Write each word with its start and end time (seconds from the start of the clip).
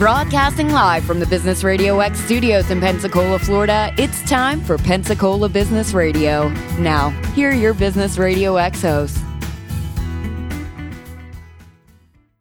Broadcasting 0.00 0.70
live 0.70 1.04
from 1.04 1.20
the 1.20 1.26
Business 1.26 1.62
Radio 1.62 2.00
X 2.00 2.18
studios 2.20 2.70
in 2.70 2.80
Pensacola, 2.80 3.38
Florida, 3.38 3.94
it's 3.98 4.22
time 4.22 4.62
for 4.62 4.78
Pensacola 4.78 5.46
Business 5.46 5.92
Radio. 5.92 6.48
Now, 6.78 7.10
here 7.34 7.50
are 7.50 7.54
your 7.54 7.74
Business 7.74 8.16
Radio 8.16 8.56
X 8.56 8.80
hosts. 8.80 9.20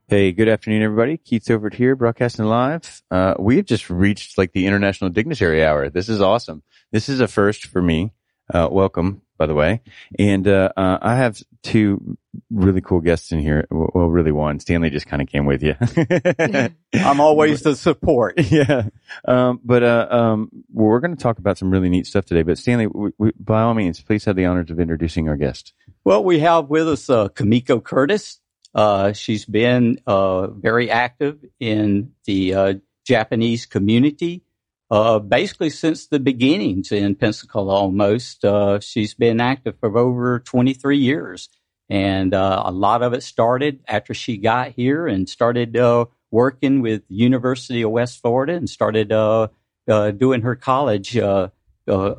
Hey, 0.08 0.32
good 0.32 0.48
afternoon, 0.48 0.84
everybody. 0.84 1.18
Keith 1.18 1.44
Silvert 1.44 1.74
here, 1.74 1.98
broadcasting 1.98 2.46
live. 2.46 3.02
Uh, 3.12 3.34
we've 3.38 3.66
just 3.66 3.89
reached 3.89 4.38
like 4.38 4.54
the 4.54 4.66
International 4.66 5.10
Dignitary 5.10 5.62
Hour. 5.62 5.89
This 5.89 6.07
is 6.07 6.21
awesome. 6.21 6.64
This 6.94 7.10
is 7.10 7.20
a 7.20 7.28
first 7.28 7.66
for 7.66 7.82
me. 7.82 8.14
Uh, 8.54 8.70
welcome, 8.71 9.21
by 9.40 9.48
the 9.48 9.56
way. 9.56 9.82
And, 10.20 10.48
uh, 10.48 10.70
uh 10.78 11.00
I 11.02 11.16
have 11.16 11.42
two 11.64 12.18
really 12.52 12.82
cool 12.82 13.00
guests 13.00 13.32
in 13.32 13.39
here. 13.39 13.66
Well, 13.71 14.08
really 14.08 14.32
one. 14.32 14.60
Stanley 14.60 14.92
just 14.92 15.08
kind 15.08 15.21
of 15.21 15.28
came 15.28 15.46
with 15.48 15.64
you. 15.64 15.75
I'm 16.93 17.20
always 17.20 17.64
the 17.64 17.75
support. 17.75 18.39
Yeah. 18.50 18.89
Um, 19.25 19.60
but, 19.64 19.84
uh, 19.84 20.07
um, 20.10 20.50
we're 20.74 21.00
going 21.00 21.15
to 21.15 21.21
talk 21.21 21.39
about 21.39 21.57
some 21.57 21.71
really 21.71 21.89
neat 21.89 22.07
stuff 22.07 22.25
today. 22.25 22.42
But 22.42 22.57
Stanley, 22.57 22.88
we, 22.88 23.12
we, 23.18 23.32
by 23.39 23.62
all 23.62 23.74
means, 23.74 24.02
please 24.02 24.25
have 24.25 24.36
the 24.36 24.46
honors 24.46 24.70
of 24.70 24.79
introducing 24.79 25.29
our 25.29 25.38
guest. 25.38 25.74
Well, 26.04 26.24
we 26.24 26.40
have 26.40 26.70
with 26.70 26.90
us, 26.90 27.10
uh, 27.10 27.29
Kamiko 27.29 27.84
Curtis. 27.84 28.40
Uh, 28.76 29.14
she's 29.14 29.46
been, 29.46 30.00
uh, 30.06 30.48
very 30.48 30.92
active 30.92 31.46
in 31.60 32.12
the, 32.26 32.53
uh, 32.53 32.73
Japanese 33.06 33.66
community. 33.66 34.44
Uh, 34.92 35.20
basically 35.20 35.70
since 35.70 36.08
the 36.08 36.20
beginnings 36.20 36.92
in 36.92 37.14
Pensacola 37.14 37.73
almost. 37.75 38.44
Uh, 38.44 38.80
she's 38.80 39.14
been 39.14 39.39
active 39.39 39.75
for 39.80 39.95
over 39.95 40.39
23 40.39 40.98
years. 40.98 41.50
And 41.89 42.34
uh, 42.34 42.64
a 42.66 42.72
lot 42.72 43.03
of 43.03 43.14
it 43.14 43.22
started 43.22 43.81
after 43.88 44.14
she 44.14 44.38
got 44.38 44.72
here 44.72 45.08
and 45.08 45.30
started 45.30 45.78
uh, 45.78 46.06
working 46.31 46.81
with 46.81 47.03
University 47.08 47.84
of 47.84 47.92
West 47.92 48.22
Florida 48.22 48.54
and 48.54 48.70
started 48.70 49.12
uh, 49.12 49.48
uh, 49.88 50.12
doing 50.12 50.42
her 50.42 50.56
college 50.56 51.17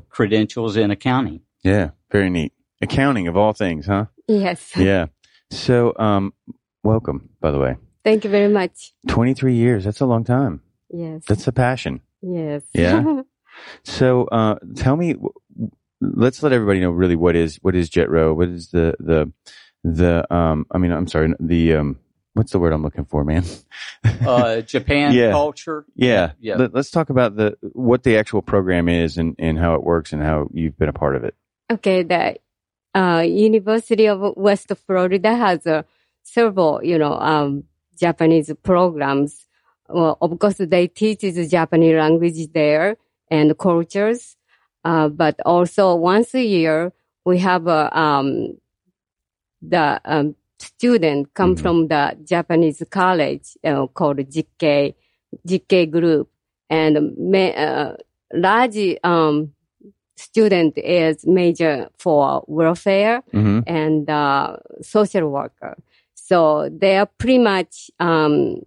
credentials 0.09 0.77
in 0.77 0.91
accounting. 0.91 1.41
Yeah, 1.63 1.91
very 2.11 2.31
neat. 2.31 2.53
Accounting 2.81 3.29
of 3.29 3.37
all 3.37 3.53
things, 3.53 3.87
huh? 3.87 4.07
Yes. 4.27 4.73
Yeah. 4.77 5.07
So, 5.53 5.93
um, 5.99 6.33
welcome, 6.85 7.31
by 7.41 7.51
the 7.51 7.59
way. 7.59 7.77
Thank 8.05 8.23
you 8.23 8.31
very 8.31 8.53
much. 8.53 8.93
23 9.09 9.55
years. 9.55 9.85
That's 9.85 10.01
a 10.01 10.07
long 10.07 10.23
time. 10.23 10.63
Yes. 10.89 11.25
That's 11.27 11.49
a 11.49 11.53
passion. 11.53 12.01
Yes. 12.23 12.63
Yeah. 12.73 13.23
so, 13.85 14.25
uh, 14.25 14.57
tell 14.77 14.97
me, 14.97 15.17
let's 16.01 16.43
let 16.43 16.53
everybody 16.53 16.81
know 16.81 16.91
really 16.91 17.17
what 17.17 17.37
is, 17.37 17.57
what 17.63 17.75
is 17.75 17.91
JETRO? 17.91 18.35
What 18.37 18.49
is 18.49 18.71
the, 18.71 18.95
the, 18.99 19.33
the, 19.85 20.33
um, 20.35 20.67
I 20.71 20.79
mean, 20.79 20.93
I'm 20.93 21.07
sorry, 21.07 21.33
the, 21.41 21.75
um, 21.75 21.99
what's 22.35 22.53
the 22.53 22.59
word 22.59 22.73
I'm 22.73 22.83
looking 22.83 23.05
for, 23.05 23.25
man? 23.25 23.45
uh, 24.27 24.61
Japan 24.63 25.13
yeah. 25.15 25.31
culture. 25.31 25.85
Yeah. 25.95 26.33
yeah. 26.41 26.57
Let, 26.57 26.75
us 26.75 26.91
talk 26.91 27.11
about 27.11 27.37
the, 27.37 27.57
what 27.73 28.03
the 28.03 28.17
actual 28.17 28.43
program 28.43 28.89
is 28.89 29.19
and, 29.19 29.35
and 29.39 29.59
how 29.59 29.75
it 29.75 29.83
works 29.83 30.13
and 30.13 30.23
how 30.23 30.49
you've 30.53 30.79
been 30.79 30.89
a 30.89 30.95
part 30.95 31.17
of 31.17 31.25
it. 31.25 31.35
Okay. 31.71 32.03
The, 32.03 32.37
uh, 32.95 33.21
University 33.21 34.07
of 34.07 34.37
West 34.37 34.73
Florida 34.87 35.35
has 35.37 35.67
uh, 35.67 35.83
several, 36.23 36.83
you 36.83 36.99
know, 36.99 37.13
um, 37.13 37.65
Japanese 37.99 38.53
programs. 38.63 39.47
Well, 39.93 40.19
of 40.21 40.39
course, 40.39 40.57
they 40.59 40.87
teach 40.89 41.21
the 41.21 41.47
Japanese 41.47 41.97
language 41.97 42.53
there 42.53 42.97
and 43.31 43.57
cultures. 43.59 44.37
Uh, 44.85 45.09
but 45.09 45.39
also 45.45 45.95
once 45.95 46.35
a 46.35 46.43
year, 46.43 46.93
we 47.25 47.39
have 47.39 47.67
a, 47.67 47.97
um, 47.99 48.59
the 49.61 50.01
um, 50.05 50.35
student 50.59 51.35
come 51.35 51.55
mm-hmm. 51.55 51.63
from 51.63 51.89
the 51.89 52.17
Japanese 52.25 52.83
college 52.91 53.57
uh, 53.65 53.87
called 53.89 54.19
Jikei, 54.19 54.95
Jikei 55.47 55.91
group. 55.91 56.31
And 56.71 57.17
may, 57.19 57.55
uh, 57.55 57.95
large 58.33 58.97
um, 59.05 59.53
student 60.17 60.79
is 60.79 61.27
major 61.27 61.89
for 61.99 62.45
welfare 62.47 63.23
mm-hmm. 63.33 63.61
and 63.67 64.09
uh, 64.09 64.57
social 64.83 65.29
worker. 65.29 65.77
So 66.15 66.69
they 66.71 66.97
are 66.97 67.07
pretty 67.07 67.39
much 67.39 67.91
um, 67.99 68.61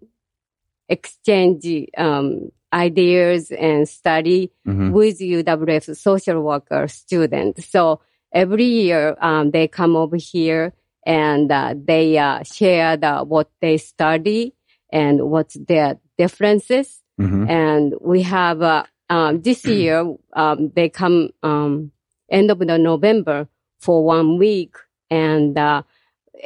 exchange 0.90 1.66
um, 1.98 2.52
ideas 2.74 3.52
and 3.52 3.88
study 3.88 4.52
mm-hmm. 4.68 4.92
with 4.92 5.20
UWF 5.20 5.96
social 5.96 6.42
worker 6.42 6.88
students. 6.88 7.68
So 7.68 8.02
every 8.34 8.66
year 8.66 9.16
um, 9.22 9.52
they 9.52 9.68
come 9.68 9.96
over 9.96 10.18
here 10.18 10.74
and 11.06 11.52
uh, 11.52 11.76
they 11.78 12.18
uh, 12.18 12.44
share 12.44 12.98
the, 12.98 13.20
what 13.20 13.52
they 13.62 13.78
study 13.78 14.56
and 14.92 15.30
what's 15.30 15.56
their 15.56 16.00
differences. 16.18 17.02
Mm-hmm. 17.20 17.50
And 17.50 17.94
we 18.02 18.24
have 18.24 18.62
uh, 18.62 18.86
um, 19.10 19.42
this 19.42 19.66
year 19.66 20.16
um, 20.34 20.72
they 20.76 20.90
come 20.90 21.30
um, 21.44 21.92
end 22.30 22.52
of 22.52 22.60
the 22.60 22.78
November 22.78 23.48
for 23.80 24.04
one 24.04 24.38
week, 24.38 24.76
and 25.10 25.58
uh, 25.58 25.84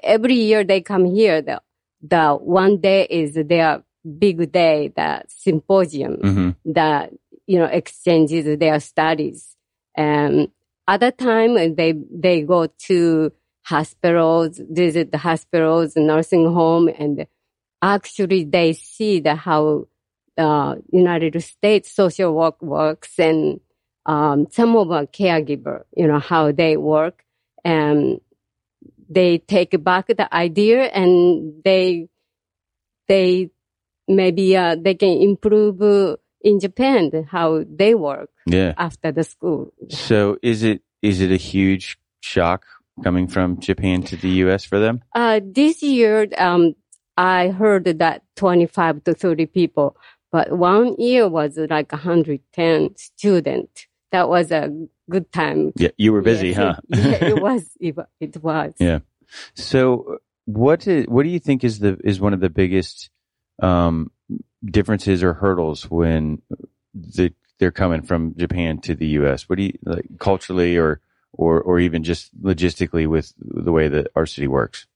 every 0.04 0.34
year 0.34 0.64
they 0.64 0.82
come 0.82 1.06
here. 1.06 1.42
The 1.42 1.62
the 2.02 2.34
one 2.34 2.80
day 2.80 3.08
is 3.10 3.34
their 3.34 3.84
big 4.08 4.52
day, 4.52 4.92
the 4.96 5.24
symposium 5.28 6.18
mm-hmm. 6.18 6.72
that 6.74 7.14
you 7.46 7.60
know 7.60 7.66
exchanges 7.66 8.58
their 8.58 8.80
studies. 8.80 9.56
And 9.96 10.50
other 10.88 11.12
time 11.12 11.76
they 11.76 11.94
they 12.12 12.42
go 12.42 12.68
to 12.88 13.32
hospitals, 13.64 14.62
visit 14.70 15.12
the 15.12 15.18
hospitals, 15.18 15.96
nursing 15.96 16.52
home, 16.54 16.88
and 16.88 17.28
actually 17.82 18.44
they 18.46 18.74
see 18.74 19.20
the 19.20 19.36
how 19.36 19.88
uh, 20.38 20.76
United 20.92 21.42
States 21.44 21.92
social 21.92 22.34
work 22.34 22.62
works 22.62 23.20
and 23.20 23.60
um, 24.06 24.48
some 24.52 24.76
of 24.78 24.90
our 24.92 25.06
caregiver, 25.06 25.84
you 25.96 26.08
know, 26.08 26.20
how 26.20 26.52
they 26.52 26.78
work, 26.78 27.26
and 27.66 28.22
they 29.10 29.38
take 29.40 29.84
back 29.84 30.08
the 30.08 30.34
idea 30.34 30.84
and 30.86 31.64
they 31.64 32.08
they 33.08 33.50
maybe 34.08 34.56
uh, 34.56 34.76
they 34.80 34.96
can 34.96 35.18
improve 35.22 35.82
in 36.42 36.60
Japan 36.60 37.28
how 37.30 37.64
they 37.70 37.96
work 37.96 38.30
yeah. 38.46 38.74
after 38.78 39.12
the 39.12 39.24
school. 39.24 39.74
So 39.90 40.38
is 40.42 40.64
it 40.64 40.82
is 41.02 41.22
it 41.22 41.32
a 41.32 41.38
huge 41.38 41.98
shock 42.22 42.66
coming 43.04 43.28
from 43.28 43.60
Japan 43.60 44.04
to 44.04 44.16
the 44.16 44.30
U.S. 44.46 44.66
for 44.66 44.80
them? 44.80 45.04
Uh, 45.14 45.40
this 45.44 45.84
year, 45.84 46.28
um, 46.38 46.74
I 47.16 47.50
heard 47.50 47.86
that 47.86 48.24
25 48.36 49.04
to 49.06 49.14
30 49.14 49.46
people, 49.48 49.98
but 50.32 50.52
one 50.52 50.96
year 50.98 51.28
was 51.28 51.58
like 51.58 51.92
110 51.92 52.96
students. 52.98 53.88
That 54.12 54.30
was 54.30 54.52
a 54.52 54.72
good 55.10 55.32
time. 55.32 55.74
Yeah, 55.76 55.90
you 55.98 56.14
were 56.14 56.22
busy, 56.22 56.50
yes, 56.50 56.58
huh? 56.58 56.76
yeah, 56.90 57.26
it 57.26 57.42
was. 57.42 57.70
It, 57.80 58.42
was. 58.42 58.74
Yeah. 58.80 59.00
So, 59.54 60.20
what 60.46 60.88
is, 60.88 61.06
what 61.08 61.24
do 61.24 61.30
you 61.30 61.40
think 61.40 61.64
is 61.64 61.80
the 61.80 62.00
is 62.04 62.20
one 62.20 62.34
of 62.34 62.40
the 62.40 62.50
biggest 62.50 63.10
um, 63.62 64.12
differences 64.64 65.24
or 65.24 65.34
hurdles 65.34 65.90
when 65.90 66.42
the, 66.94 67.34
they're 67.60 67.72
coming 67.72 68.02
from 68.02 68.36
Japan 68.36 68.80
to 68.82 68.96
the 68.96 69.08
U.S.? 69.08 69.50
What 69.50 69.58
do 69.58 69.64
you 69.64 69.78
like 69.84 70.06
culturally 70.20 70.78
or 70.78 71.02
or 71.34 71.62
or 71.62 71.80
even 71.80 72.04
just 72.04 72.40
logistically 72.42 73.08
with 73.08 73.34
the 73.40 73.72
way 73.72 73.88
that 73.88 74.08
our 74.16 74.26
city 74.26 74.48
works? 74.48 74.88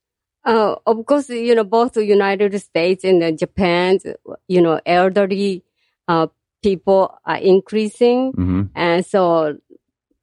Uh, 0.44 0.76
of 0.88 1.06
course, 1.06 1.30
you 1.30 1.54
know, 1.54 1.64
both 1.64 1.94
the 1.94 2.06
United 2.06 2.60
States 2.60 3.04
and 3.04 3.38
Japan, 3.38 4.00
you 4.48 4.62
know, 4.62 4.82
elderly 4.86 5.64
uh, 6.08 6.28
people 6.64 7.16
are 7.26 7.38
increasing. 7.38 8.34
Mm-hmm. 8.34 8.62
And 8.74 9.06
so 9.06 9.58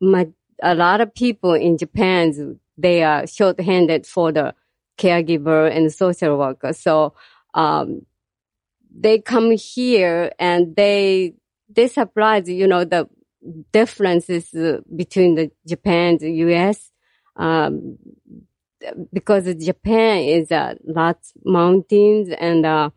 my, 0.00 0.28
a 0.60 0.74
lot 0.74 1.00
of 1.00 1.14
people 1.14 1.54
in 1.54 1.78
Japan, 1.78 2.58
they 2.76 3.04
are 3.04 3.26
short-handed 3.28 4.06
for 4.06 4.32
the 4.32 4.54
caregiver 4.96 5.70
and 5.70 5.92
social 5.92 6.36
worker. 6.36 6.72
So, 6.72 7.14
um, 7.54 8.02
they 9.00 9.20
come 9.20 9.52
here 9.52 10.32
and 10.38 10.74
they, 10.76 11.34
they 11.68 11.88
surprise, 11.88 12.48
you 12.48 12.66
know, 12.66 12.84
the 12.84 13.08
differences 13.72 14.52
uh, 14.54 14.78
between 14.94 15.34
the 15.34 15.50
Japan 15.66 16.10
and 16.10 16.20
the 16.20 16.32
US. 16.32 16.90
Um, 17.36 17.98
because 19.12 19.52
Japan 19.64 20.18
is 20.18 20.50
a 20.50 20.56
uh, 20.56 20.74
lots 20.84 21.32
mountains 21.44 22.28
and 22.38 22.64
uh, 22.64 22.90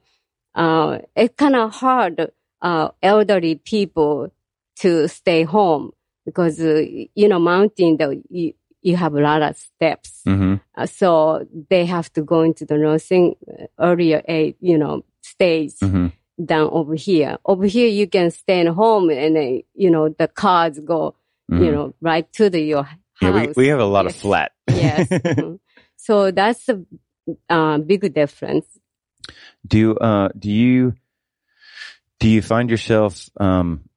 uh, 0.56 1.00
it's 1.16 1.36
kind 1.36 1.56
of 1.56 1.74
hard 1.74 2.32
uh, 2.62 2.90
elderly 3.02 3.56
people 3.56 4.32
to 4.78 5.08
stay 5.08 5.44
home 5.44 5.92
because 6.26 6.60
uh, 6.60 6.84
you 7.16 7.28
know 7.28 7.40
mountain 7.40 7.98
the, 7.98 8.22
you, 8.30 8.54
you 8.82 8.96
have 8.96 9.16
a 9.16 9.22
lot 9.22 9.42
of 9.42 9.58
steps 9.58 10.22
mm-hmm. 10.28 10.56
Uh, 10.76 10.86
so 10.86 11.46
they 11.70 11.86
have 11.86 12.12
to 12.14 12.22
go 12.22 12.42
into 12.42 12.66
the 12.66 12.78
nursing 12.78 13.36
earlier 13.80 14.22
age 14.28 14.56
you 14.60 14.78
know 14.78 15.04
stage 15.22 15.74
mm-hmm 15.82 16.08
than 16.48 16.62
over 16.62 16.96
here. 16.96 17.38
Over 17.46 17.66
here, 17.66 17.88
you 17.88 18.08
can 18.08 18.32
stay 18.32 18.62
at 18.62 18.68
home 18.68 19.10
and, 19.10 19.38
uh, 19.38 19.62
you 19.74 19.90
know, 19.90 20.10
the 20.10 20.28
cars 20.28 20.80
go, 20.80 21.16
mm-hmm. 21.52 21.64
you 21.64 21.72
know, 21.72 21.94
right 22.02 22.32
to 22.34 22.50
the, 22.50 22.62
your 22.62 22.84
house. 22.84 22.98
Yeah, 23.22 23.32
we, 23.32 23.54
we 23.56 23.68
have 23.68 23.80
a 23.80 23.86
lot 23.86 24.06
yes. 24.06 24.16
of 24.16 24.22
flat. 24.22 24.52
yes. 24.68 25.08
Mm-hmm. 25.12 25.56
So 25.98 26.32
that's 26.32 26.68
a 26.68 26.84
uh, 27.48 27.78
big 27.78 28.12
difference. 28.12 28.66
Do, 29.68 29.96
uh, 29.98 30.30
do 30.38 30.50
you, 30.50 30.96
Do 32.20 32.28
you 32.28 32.42
find 32.42 32.72
yourself 32.72 33.30
um, 33.40 33.88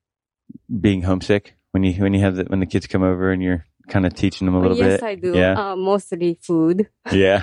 being 0.69 1.00
homesick 1.00 1.56
when 1.73 1.82
you 1.82 1.94
when 2.03 2.15
you 2.15 2.20
have 2.20 2.37
the, 2.37 2.44
when 2.44 2.61
the 2.61 2.67
kids 2.67 2.87
come 2.87 3.03
over 3.03 3.32
and 3.32 3.43
you're 3.43 3.67
kind 3.88 4.06
of 4.06 4.14
teaching 4.14 4.46
them 4.46 4.54
a 4.54 4.60
little 4.60 4.76
yes, 4.76 5.00
bit? 5.00 5.02
I 5.02 5.14
do. 5.14 5.34
Yeah. 5.34 5.72
Uh, 5.72 5.76
mostly 5.76 6.38
food. 6.40 6.88
Yeah. 7.12 7.42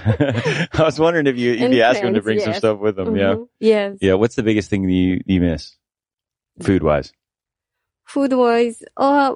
I 0.73 0.83
was 0.83 0.99
wondering 0.99 1.27
if 1.27 1.38
you 1.38 1.53
if 1.53 1.61
And 1.61 1.73
you 1.73 1.81
ask 1.83 2.01
them 2.01 2.13
to 2.13 2.21
bring 2.21 2.39
some 2.39 2.53
stuff 2.53 2.79
with 2.79 2.95
them. 2.95 3.15
Yeah. 3.15 3.35
Mhm. 3.35 3.47
Yes. 3.59 3.97
Yeah. 4.01 4.13
What's 4.15 4.35
the 4.35 4.43
biggest 4.43 4.69
thing 4.69 4.89
you 4.89 5.21
you 5.25 5.39
miss, 5.39 5.77
food 6.61 6.83
wise? 6.83 7.13
Food 8.05 8.33
wise, 8.33 8.83
uh, 8.97 9.35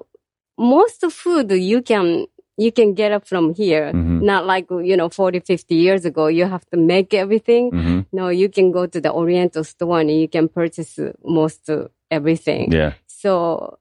most 0.58 1.06
food 1.12 1.52
you 1.52 1.82
can, 1.82 2.26
you 2.58 2.72
can 2.72 2.94
get 2.94 3.12
it 3.12 3.26
from 3.28 3.54
here. 3.54 3.92
Mhm. 3.94 4.22
Not 4.22 4.46
like, 4.46 4.68
you 4.70 4.98
know, 4.98 5.10
40, 5.10 5.40
50 5.40 5.76
years 5.76 6.06
ago, 6.06 6.28
you 6.28 6.46
have 6.46 6.66
to 6.72 6.78
make 6.78 7.14
everything. 7.14 7.70
hmm 7.72 8.00
No, 8.12 8.30
you 8.30 8.50
can 8.50 8.72
go 8.72 8.86
to 8.88 9.00
the 9.00 9.12
Oriental 9.14 9.64
store 9.64 10.00
and 10.02 10.12
you 10.12 10.28
can 10.28 10.48
purchase 10.50 11.00
most 11.24 11.70
uh, 11.70 11.88
everything. 12.10 12.72
Yeah. 12.72 12.94
So 13.08 13.78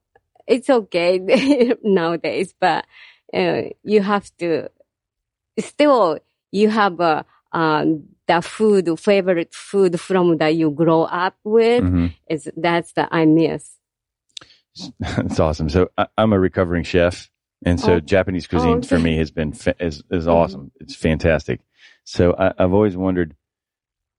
it's 0.46 0.68
okay 0.70 1.18
nowadays, 1.82 2.54
but 2.60 2.84
uh, 3.34 3.62
you 3.82 4.02
have 4.02 4.30
to 4.38 4.68
still 5.58 6.18
you 6.52 6.68
have 6.70 7.00
uh, 7.00 7.22
um, 7.52 8.04
the 8.26 8.40
food 8.42 8.98
favorite 8.98 9.54
food 9.54 10.00
from 10.00 10.38
that 10.38 10.54
you 10.54 10.70
grow 10.70 11.02
up 11.02 11.36
with. 11.44 11.82
hmm 11.84 12.06
Is 12.28 12.48
that's 12.56 12.92
the 12.92 13.08
I 13.14 13.26
miss. 13.26 13.70
That's 15.00 15.38
awesome. 15.38 15.68
So 15.68 15.88
I, 15.96 16.06
I'm 16.18 16.32
a 16.32 16.38
recovering 16.38 16.82
chef, 16.84 17.30
and 17.64 17.78
so 17.78 17.94
Oh. 17.96 18.00
Japanese 18.00 18.46
cuisine 18.46 18.82
for 18.82 18.96
okay. 18.96 19.04
me 19.04 19.16
has 19.18 19.30
been 19.30 19.52
fa- 19.52 19.76
is 19.78 20.02
is 20.10 20.26
Mhm. 20.26 20.32
awesome. 20.32 20.72
It's 20.80 20.96
fantastic. 20.96 21.60
So 22.04 22.34
I, 22.36 22.52
I've 22.58 22.72
always 22.72 22.96
wondered 22.96 23.36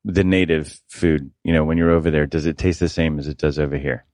the 0.05 0.23
native 0.23 0.79
food. 0.87 1.31
You 1.43 1.53
know, 1.53 1.65
when 1.65 1.77
you're 1.77 1.91
over 1.91 2.09
there, 2.11 2.25
does 2.25 2.45
it 2.45 2.57
taste 2.57 2.79
the 2.79 2.89
same 2.89 3.19
as 3.19 3.27
it 3.27 3.37
does 3.37 3.59
over 3.59 3.77
here? 3.77 4.05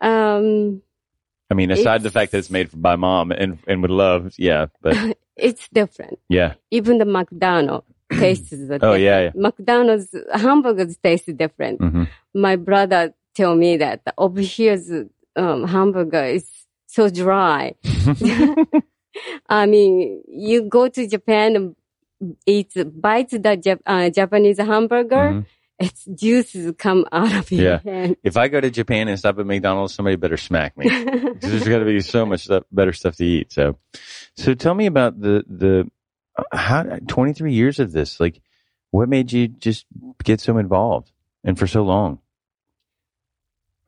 Um, 0.00 0.82
I 1.50 1.54
mean, 1.54 1.70
aside 1.70 2.02
the 2.02 2.10
fact 2.10 2.32
that 2.32 2.38
it's 2.38 2.50
made 2.50 2.68
by 2.72 2.96
mom 2.96 3.32
and 3.32 3.58
and 3.66 3.82
with 3.82 3.90
love, 3.90 4.32
yeah. 4.38 4.66
But 4.82 4.96
it's 5.36 5.68
different. 5.72 6.18
yeah, 6.28 6.54
Even 6.70 6.98
the 6.98 7.04
McDonald's 7.04 7.86
tastes. 8.12 8.52
Oh, 8.82 8.94
yeah, 8.94 9.20
yeah. 9.20 9.30
McDonald's 9.34 10.14
hamburgers 10.34 10.96
taste 10.98 11.36
different. 11.36 11.80
hmm 11.80 12.04
my 12.32 12.54
brother 12.54 13.12
tell 13.34 13.56
me 13.56 13.76
that 13.76 14.00
over 14.16 14.40
here's 14.40 14.88
um, 15.34 15.66
hamburger 15.66 16.24
is 16.24 16.46
so 16.86 17.08
dry. 17.10 17.74
I 19.48 19.66
mean, 19.66 20.22
you 20.28 20.62
go 20.62 20.88
to 20.88 21.06
Japan 21.08 21.56
and 21.56 21.76
eat 22.46 22.72
bite 23.00 23.30
the 23.30 23.38
Jap- 23.56 23.82
uh, 23.86 24.10
Japanese 24.10 24.58
hamburger, 24.58 25.16
Mhm. 25.32 25.44
Its 25.80 26.04
juices 26.04 26.72
come 26.78 27.06
out 27.10 27.34
of 27.34 27.50
your 27.50 27.62
Yeah. 27.62 27.80
hand. 27.82 28.16
If 28.22 28.36
I 28.36 28.48
go 28.48 28.60
to 28.60 28.70
Japan 28.70 29.08
and 29.08 29.18
stop 29.18 29.38
at 29.38 29.46
McDonald's, 29.46 29.94
somebody 29.94 30.16
better 30.16 30.36
smack 30.36 30.76
me. 30.76 30.88
there's 31.40 31.66
got 31.66 31.78
to 31.78 31.84
be 31.84 32.00
so 32.00 32.26
much 32.26 32.44
stuff, 32.44 32.64
better 32.70 32.92
stuff 32.92 33.16
to 33.16 33.24
eat. 33.24 33.52
So, 33.52 33.78
so 34.36 34.54
tell 34.54 34.74
me 34.74 34.86
about 34.86 35.20
the 35.20 35.44
the 35.48 35.90
how 36.52 36.82
23 36.82 37.52
years 37.52 37.80
of 37.80 37.92
this. 37.92 38.20
Like, 38.20 38.40
what 38.90 39.08
made 39.08 39.32
you 39.32 39.48
just 39.48 39.86
get 40.22 40.40
so 40.40 40.58
involved 40.58 41.10
and 41.44 41.58
for 41.58 41.66
so 41.66 41.82
long? 41.82 42.20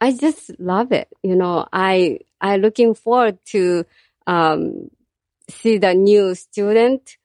I 0.00 0.12
just 0.12 0.58
love 0.58 0.92
it. 0.92 1.08
You 1.22 1.36
know, 1.36 1.66
I 1.72 2.20
I 2.40 2.56
looking 2.56 2.94
forward 2.94 3.38
to 3.46 3.84
um, 4.26 4.90
see 5.48 5.78
the 5.78 5.94
new 5.94 6.34
student, 6.34 7.16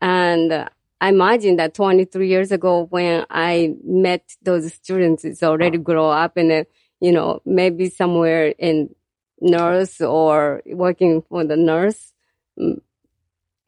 and 0.00 0.52
uh, 0.52 0.68
I 1.00 1.08
imagine 1.08 1.56
that 1.56 1.74
23 1.74 2.28
years 2.28 2.52
ago 2.52 2.86
when 2.90 3.24
I 3.30 3.74
met 3.84 4.24
those 4.42 4.72
students, 4.74 5.24
it's 5.24 5.42
already 5.42 5.78
grow 5.78 6.10
up 6.10 6.36
and 6.36 6.52
uh, 6.52 6.64
you 7.00 7.12
know 7.12 7.40
maybe 7.46 7.88
somewhere 7.88 8.48
in 8.58 8.94
nurse 9.40 10.00
or 10.00 10.62
working 10.66 11.22
for 11.22 11.44
the 11.44 11.56
nurse 11.56 12.12
mm, 12.58 12.80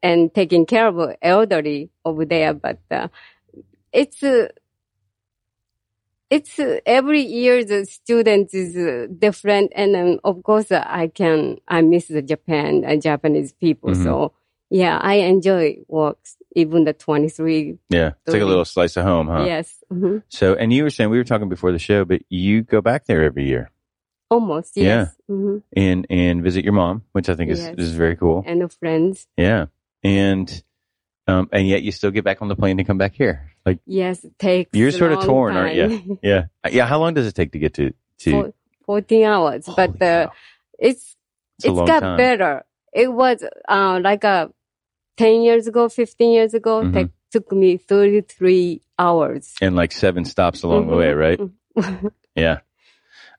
and 0.03 0.33
taking 0.33 0.65
care 0.65 0.87
of 0.87 1.15
elderly 1.21 1.89
over 2.05 2.25
there, 2.25 2.53
but 2.53 2.79
uh, 2.91 3.07
it's. 3.93 4.23
Uh, 4.23 4.47
it's 6.29 6.57
uh, 6.59 6.79
every 6.85 7.21
year 7.21 7.63
the 7.63 7.85
student 7.85 8.53
is 8.53 8.75
uh, 8.75 9.07
different 9.19 9.71
and 9.75 9.93
then 9.93 10.19
of 10.23 10.41
course 10.43 10.71
uh, 10.71 10.83
i 10.87 11.07
can 11.07 11.57
i 11.67 11.81
miss 11.81 12.07
the 12.07 12.21
japan 12.21 12.83
and 12.85 13.01
japanese 13.01 13.53
people 13.53 13.91
Mhm. 13.91 14.03
so 14.03 14.33
yeah 14.69 14.97
i 15.01 15.15
enjoy 15.15 15.77
works 15.87 16.37
even 16.55 16.83
the 16.85 16.93
23 16.93 17.77
Yeah, 17.89 18.11
it's 18.25 18.33
like 18.33 18.41
a 18.41 18.45
little 18.45 18.65
slice 18.65 18.95
of 18.97 19.03
home, 19.05 19.27
huh? 19.27 19.45
yes 19.45 19.83
hmm 19.89 20.17
So, 20.29 20.53
and 20.55 20.71
you 20.73 20.83
were 20.83 20.89
saying 20.89 21.09
we 21.09 21.17
were 21.17 21.23
talking 21.23 21.49
before 21.49 21.71
the 21.71 21.79
show, 21.79 22.05
but 22.05 22.21
you 22.29 22.61
go 22.63 22.81
back 22.81 23.05
there 23.05 23.23
every 23.23 23.47
year 23.47 23.69
almost 24.29 24.75
yes 24.77 25.15
hmm 25.27 25.57
and 25.75 26.07
and 26.09 26.43
visit 26.43 26.63
your 26.63 26.73
mom, 26.73 27.03
which 27.11 27.29
I 27.29 27.35
think 27.35 27.51
is 27.51 27.59
Yes. 27.59 27.75
is 27.77 27.93
very 27.95 28.15
cool. 28.15 28.43
and 28.47 28.61
the 28.61 28.69
friends 28.69 29.27
Yeah, 29.37 29.67
and 30.03 30.47
um 31.27 31.49
and 31.51 31.67
yet 31.67 31.83
you 31.83 31.91
still 31.91 32.11
get 32.11 32.23
back 32.23 32.41
on 32.41 32.47
the 32.47 32.55
plane 32.55 32.77
to 32.77 32.83
come 32.83 32.97
back 32.97 33.13
here. 33.13 33.51
Like, 33.65 33.79
yes 33.85 34.23
it 34.23 34.37
takes 34.39 34.71
You're 34.73 34.91
sort 34.91 35.11
of 35.13 35.23
torn, 35.23 35.55
aren't 35.55 35.75
you? 35.75 35.87
time. 35.87 36.19
yeah, 36.21 36.45
yeah. 36.71 36.85
How 36.85 36.99
long 36.99 37.13
does 37.13 37.27
it 37.27 37.35
take 37.35 37.51
to 37.53 37.59
get 37.59 37.73
to 37.75 37.93
to? 38.19 38.31
Four- 38.31 38.53
14 38.85 39.23
hours 39.23 39.65
Holy 39.65 39.75
but 39.87 40.01
uh, 40.01 40.27
cow. 40.27 40.33
it's 40.77 41.15
It's 41.57 41.65
it's 41.65 41.79
got 41.79 41.99
time. 42.01 42.17
better. 42.17 42.65
It 42.91 43.11
was 43.11 43.43
uh, 43.67 43.99
like 44.03 44.23
a 44.25 44.51
10 45.17 45.41
years 45.41 45.67
ago, 45.67 45.89
15 45.89 46.31
years 46.31 46.53
ago, 46.53 46.83
Mhm. 46.83 46.93
take, 46.93 47.07
took 47.31 47.51
me 47.51 47.77
33 47.77 48.81
hours. 48.99 49.53
and 49.61 49.75
like 49.75 49.91
seven 49.91 50.25
stops 50.25 50.63
along 50.63 50.87
the 50.87 50.95
way, 50.95 51.11
Mhm. 51.13 51.17
right? 51.17 51.39
Yeah. 52.35 52.59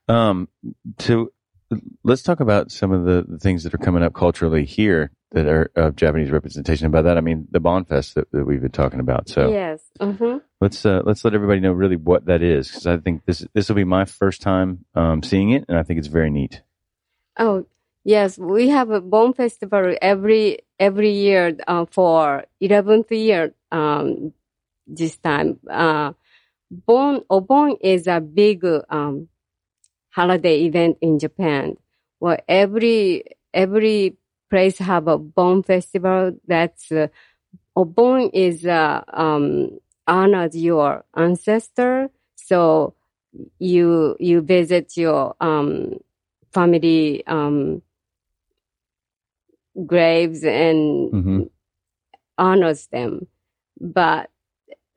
Um. 0.07 0.47
So 0.99 1.31
let's 2.03 2.21
talk 2.23 2.39
about 2.39 2.71
some 2.71 2.91
of 2.91 3.05
the, 3.05 3.25
the 3.27 3.39
things 3.39 3.63
that 3.63 3.73
are 3.73 3.77
coming 3.79 4.03
up 4.03 4.13
culturally 4.13 4.63
here 4.65 5.11
that 5.31 5.47
are 5.47 5.71
of 5.75 5.95
Japanese 5.95 6.31
representation. 6.31 6.91
By 6.91 7.01
that, 7.01 7.17
I 7.17 7.21
mean 7.21 7.47
the 7.51 7.59
Bonfest 7.59 8.13
that, 8.13 8.31
that 8.31 8.45
we've 8.45 8.61
been 8.61 8.71
talking 8.71 8.99
about. 8.99 9.27
So 9.27 9.49
yes. 9.49 9.81
hmm 9.99 10.37
let's 10.61 10.85
uh, 10.85 11.01
let's 11.05 11.25
let 11.25 11.33
everybody 11.33 11.59
know 11.59 11.73
really 11.73 11.97
what 11.97 12.25
that 12.27 12.41
is 12.41 12.67
because 12.69 12.87
I 12.87 12.97
think 12.97 13.25
this 13.25 13.45
this 13.53 13.67
will 13.67 13.75
be 13.75 13.83
my 13.83 14.05
first 14.05 14.41
time 14.41 14.85
um, 14.95 15.23
seeing 15.23 15.51
it, 15.51 15.65
and 15.67 15.77
I 15.77 15.83
think 15.83 15.97
it's 15.99 16.07
very 16.07 16.29
neat. 16.29 16.61
Oh, 17.37 17.65
yes. 18.05 18.37
We 18.39 18.69
have 18.69 18.91
a 18.91 19.01
Bon 19.01 19.33
Festival 19.33 19.95
every, 20.01 20.59
every 20.79 21.11
year, 21.11 21.57
uh, 21.67 21.85
for 21.91 22.45
11th 22.61 23.11
year, 23.11 23.53
um, 23.71 24.33
this 24.87 25.17
time. 25.17 25.59
Uh, 25.69 26.13
Bon, 26.87 27.21
Obon 27.31 27.77
is 27.81 28.07
a 28.07 28.21
big, 28.21 28.65
um, 28.89 29.29
holiday 30.11 30.65
event 30.65 30.97
in 31.01 31.19
Japan 31.19 31.77
where 32.19 32.41
every, 32.47 33.23
every 33.53 34.17
place 34.49 34.79
have 34.79 35.07
a 35.07 35.17
Bon 35.17 35.63
Festival 35.63 36.33
that's, 36.47 36.91
uh, 36.91 37.07
Obon 37.77 38.29
is, 38.33 38.65
uh, 38.65 39.03
um, 39.13 39.79
your 40.53 41.05
ancestor. 41.15 42.09
So 42.35 42.95
you, 43.59 44.15
you 44.19 44.41
visit 44.41 44.97
your, 44.97 45.35
um, 45.41 45.95
family 46.53 47.25
um, 47.27 47.81
graves 49.85 50.43
and 50.43 51.11
Mhm. 51.13 51.49
honors 52.37 52.87
them. 52.87 53.27
But 53.79 54.29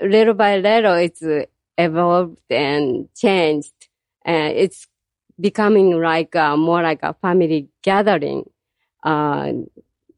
little 0.00 0.34
by 0.34 0.58
little, 0.58 0.94
it's 0.94 1.22
uh, 1.22 1.46
evolved 1.76 2.40
and 2.50 3.08
changed, 3.14 3.74
and 4.24 4.52
it's 4.56 4.86
becoming 5.40 6.00
like 6.00 6.34
uh, 6.36 6.56
more 6.56 6.82
like 6.82 7.00
a 7.02 7.14
family 7.14 7.68
gathering, 7.82 8.48
uh, 9.02 9.52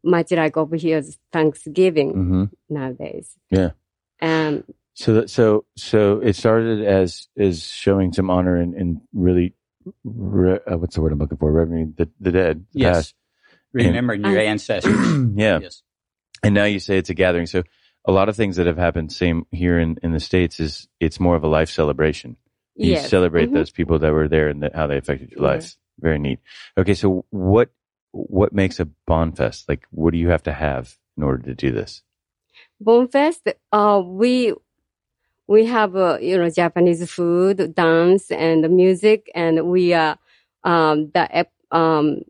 much 0.02 0.30
like 0.32 0.56
over 0.56 0.76
here's 0.76 1.18
Thanksgiving 1.32 2.10
hmm 2.12 2.44
nowadays. 2.68 3.36
Yeah. 3.50 3.70
Um, 4.22 4.64
So 4.94 5.14
that 5.14 5.30
so 5.30 5.64
so 5.76 6.20
it 6.20 6.36
started 6.36 6.84
as 6.84 7.28
as 7.38 7.62
showing 7.64 8.12
some 8.12 8.28
honor 8.30 8.56
and, 8.56 8.74
and 8.74 9.00
really 9.14 9.54
re, 10.04 10.58
uh, 10.66 10.76
what's 10.76 10.94
the 10.94 11.00
word 11.00 11.12
I'm 11.12 11.18
looking 11.18 11.38
for? 11.38 11.50
Revering 11.52 11.94
the 11.96 12.08
the 12.20 12.32
dead. 12.32 12.66
the 12.72 12.80
Yes. 12.80 12.96
past. 12.96 13.14
Remembering 13.72 14.24
your 14.24 14.38
ancestors. 14.38 14.92
yeah. 15.34 15.60
Yes. 15.60 15.82
And 16.42 16.54
now 16.54 16.64
you 16.64 16.78
say 16.80 16.98
it's 16.98 17.10
a 17.10 17.14
gathering. 17.14 17.46
So 17.46 17.62
a 18.04 18.12
lot 18.12 18.28
of 18.28 18.36
things 18.36 18.56
that 18.56 18.66
have 18.66 18.78
happened, 18.78 19.12
same 19.12 19.46
here 19.50 19.78
in, 19.78 19.98
in 20.02 20.12
the 20.12 20.20
States, 20.20 20.58
is 20.58 20.88
it's 21.00 21.20
more 21.20 21.36
of 21.36 21.44
a 21.44 21.48
life 21.48 21.70
celebration. 21.70 22.36
You 22.76 22.92
yes. 22.92 23.08
celebrate 23.08 23.50
Mhm. 23.50 23.54
those 23.54 23.70
people 23.70 23.98
that 23.98 24.12
were 24.12 24.28
there 24.28 24.48
and 24.48 24.62
that, 24.62 24.74
how 24.74 24.86
they 24.86 24.96
affected 24.96 25.32
your 25.32 25.42
Yeah. 25.42 25.54
life. 25.54 25.76
Very 25.98 26.18
neat. 26.18 26.40
Okay, 26.78 26.94
so 26.94 27.26
what 27.30 27.70
what 28.12 28.52
makes 28.52 28.80
a 28.80 28.88
Bonfest? 29.08 29.68
Like, 29.68 29.86
what 29.90 30.12
do 30.12 30.18
you 30.18 30.30
have 30.30 30.42
to 30.44 30.52
have 30.52 30.96
in 31.16 31.22
order 31.22 31.42
to 31.44 31.54
do 31.54 31.70
this? 31.70 32.02
Bonfest, 32.82 33.52
uh, 33.70 34.02
we 34.04 34.54
we 35.46 35.66
have 35.66 35.94
uh, 35.94 36.18
you 36.20 36.38
know 36.38 36.48
Japanese 36.48 37.08
food, 37.10 37.74
dance, 37.74 38.30
and 38.30 38.68
music, 38.70 39.30
and 39.34 39.68
we 39.68 39.92
are 39.92 40.18
um, 40.64 41.10
the 41.12 41.46
um, 41.70 42.22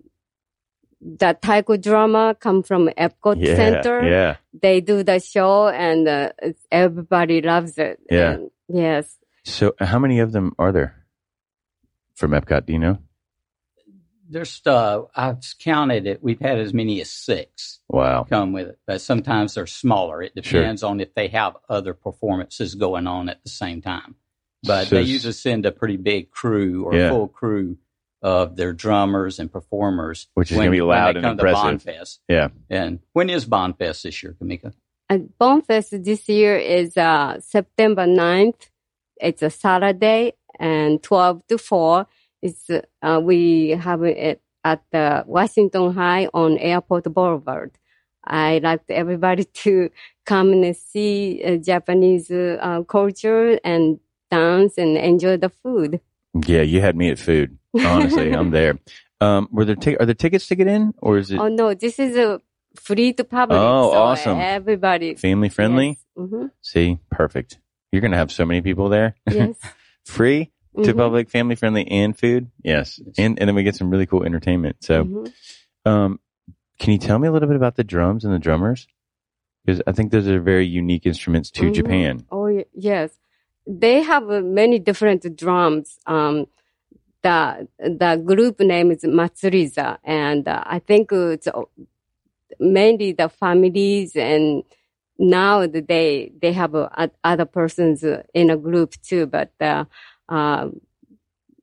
the 1.01 1.37
taiko 1.41 1.77
drama 1.77 2.37
come 2.39 2.63
from 2.63 2.89
Epcot 2.99 3.37
yeah, 3.39 3.57
Center. 3.57 4.03
yeah. 4.09 4.37
They 4.53 4.81
do 4.81 5.03
the 5.03 5.19
show, 5.21 5.69
and 5.69 6.07
uh, 6.09 6.33
everybody 6.71 7.41
loves 7.43 7.79
it. 7.79 8.01
Yeah. 8.11 8.33
And 8.33 8.51
yes, 8.69 9.17
So, 9.45 9.75
how 9.81 9.99
many 9.99 10.21
of 10.21 10.33
them 10.33 10.53
are 10.59 10.73
there? 10.73 10.97
from 12.15 12.33
Epcot? 12.33 12.67
Do 12.67 12.73
you 12.75 12.79
know? 12.79 12.99
There's, 14.29 14.61
uh, 14.65 15.03
I've 15.17 15.39
counted 15.59 16.07
it. 16.07 16.23
We've 16.23 16.39
had 16.39 16.59
as 16.59 16.73
many 16.73 17.01
as 17.01 17.11
six 17.11 17.81
Wow. 17.89 18.25
come 18.25 18.53
with 18.53 18.69
it, 18.69 18.79
but 18.87 19.01
sometimes 19.01 19.55
they're 19.55 19.67
smaller. 19.67 20.23
It 20.23 20.33
Sure. 20.45 20.61
depends 20.61 20.83
on 20.85 21.01
if 21.01 21.15
they 21.15 21.29
have 21.29 21.57
other 21.69 21.95
performances 21.95 22.75
going 22.77 23.07
on 23.09 23.29
at 23.29 23.43
the 23.43 23.49
same 23.51 23.81
time. 23.83 24.15
But 24.63 24.89
So 24.89 24.97
they 24.97 25.03
usually 25.03 25.33
send 25.33 25.67
a 25.67 25.73
pretty 25.73 25.97
big 25.97 26.31
crew 26.31 26.85
or 26.85 26.95
Yeah. 26.95 27.09
full 27.11 27.27
crew 27.27 27.79
of 28.23 28.57
their 28.57 28.73
drummers 28.73 29.39
and 29.39 29.51
performers, 29.51 30.29
Which 30.35 30.51
is 30.51 30.59
gonna 30.59 30.71
be 30.71 30.83
loud 30.83 31.17
they 31.17 31.21
and 31.21 31.41
impressive. 31.41 31.85
Bonfest. 31.85 32.19
Yeah. 32.29 32.49
And 32.69 33.01
when 33.13 33.31
is 33.31 33.47
Bonfest 33.47 34.03
this 34.03 34.23
year, 34.23 34.37
Kamika? 34.41 34.73
And 35.09 35.33
Bonfest 35.41 36.05
this 36.05 36.29
year 36.29 36.57
is 36.57 36.97
uh, 36.97 37.41
September 37.41 38.07
9th. 38.07 38.69
It's 39.21 39.43
a 39.43 39.51
Saturday 39.51 40.35
and 40.59 41.03
12 41.03 41.47
to 41.49 41.59
4. 41.59 42.07
It's, 42.43 42.71
uh, 42.71 43.21
we 43.23 43.71
have 43.71 44.03
it 44.03 44.41
at 44.65 44.83
the 44.93 45.25
Washington 45.27 45.95
High 45.95 46.29
on 46.33 46.59
Airport 46.59 47.05
Boulevard. 47.13 47.73
I 48.25 48.61
like 48.63 48.83
everybody 48.89 49.45
to 49.65 49.91
come 50.27 50.53
and 50.53 50.77
see 50.77 51.43
uh, 51.45 51.57
Japanese 51.57 52.31
uh, 52.31 52.83
culture 52.87 53.59
and 53.65 53.99
dance 54.31 54.79
and 54.79 54.97
enjoy 54.97 55.39
the 55.39 55.49
food. 55.49 56.01
Yeah, 56.47 56.63
you 56.63 56.81
had 56.81 56.97
me 56.97 57.11
at 57.11 57.19
food. 57.19 57.59
Honestly, 57.79 58.33
I'm 58.33 58.51
there. 58.51 58.79
Um, 59.21 59.49
were 59.53 59.65
there 59.65 59.77
ti- 59.77 59.97
are 59.97 60.07
there 60.07 60.15
tickets 60.15 60.49
to 60.49 60.55
get 60.55 60.67
in, 60.67 60.95
or 60.99 61.19
is 61.19 61.31
it 61.31 61.39
Oh 61.39 61.49
no, 61.49 61.75
this 61.75 61.99
is 61.99 62.17
a 62.17 62.41
free 62.75 63.13
to 63.15 63.25
public. 63.25 63.59
Oh, 63.61 63.91
so 63.93 63.99
awesome. 63.99 64.39
Everybody. 64.39 65.15
family 65.15 65.49
friendly? 65.49 65.99
hmm 66.17 66.47
See, 66.63 66.99
perfect. 67.11 67.59
You're 67.93 68.01
gonna 68.03 68.17
have 68.17 68.33
so 68.33 68.45
many 68.45 68.61
people 68.63 68.89
there. 68.89 69.15
Yes. 69.31 69.57
Free 70.07 70.51
to 70.77 70.95
Mhm. 70.95 70.97
public, 70.97 71.29
family 71.31 71.55
friendly, 71.57 71.87
and 71.89 72.17
food. 72.19 72.51
Yes, 72.65 72.99
and 73.19 73.39
and 73.39 73.49
then 73.49 73.55
we 73.55 73.63
get 73.63 73.77
some 73.77 73.91
really 73.91 74.07
cool 74.07 74.25
entertainment. 74.25 74.77
So, 74.81 75.05
Mhm. 75.05 75.33
um, 75.85 76.21
can 76.79 76.93
you 76.93 76.99
tell 76.99 77.19
me 77.19 77.29
a 77.29 77.33
little 77.33 77.49
bit 77.49 77.57
about 77.57 77.77
the 77.77 77.85
drums 77.85 78.25
and 78.25 78.33
the 78.33 78.39
drummers? 78.39 78.87
Because 79.67 79.83
I 79.87 79.93
think 79.93 80.11
those 80.13 80.27
are 80.29 80.41
very 80.41 80.67
unique 80.67 81.05
instruments 81.05 81.51
to 81.53 81.65
Mhm. 81.65 81.75
Japan. 81.75 82.27
Oh 82.31 82.45
y- 82.55 82.65
yes, 82.73 83.11
they 83.67 84.01
have 84.03 84.31
uh, 84.31 84.41
many 84.41 84.79
different 84.79 85.37
drums. 85.37 85.99
Um, 86.07 86.47
the 87.23 87.69
the 87.79 88.23
group 88.25 88.61
name 88.61 88.91
is 88.91 89.03
Matsuriza, 89.05 89.99
and 90.05 90.47
uh, 90.49 90.63
I 90.67 90.79
think 90.79 91.13
it's 91.13 91.47
uh, 91.49 91.63
mainly 92.59 93.13
the 93.13 93.29
families 93.29 94.17
and 94.17 94.63
now 95.19 95.67
the 95.67 95.83
day 95.83 96.33
they 96.41 96.53
have 96.53 96.75
uh, 96.75 96.89
other 97.25 97.45
persons 97.45 98.03
uh, 98.03 98.23
in 98.35 98.51
a 98.51 98.57
group 98.57 98.95
too, 99.03 99.27
but 99.27 99.53
uh, 99.61 99.85
um, 100.29 100.81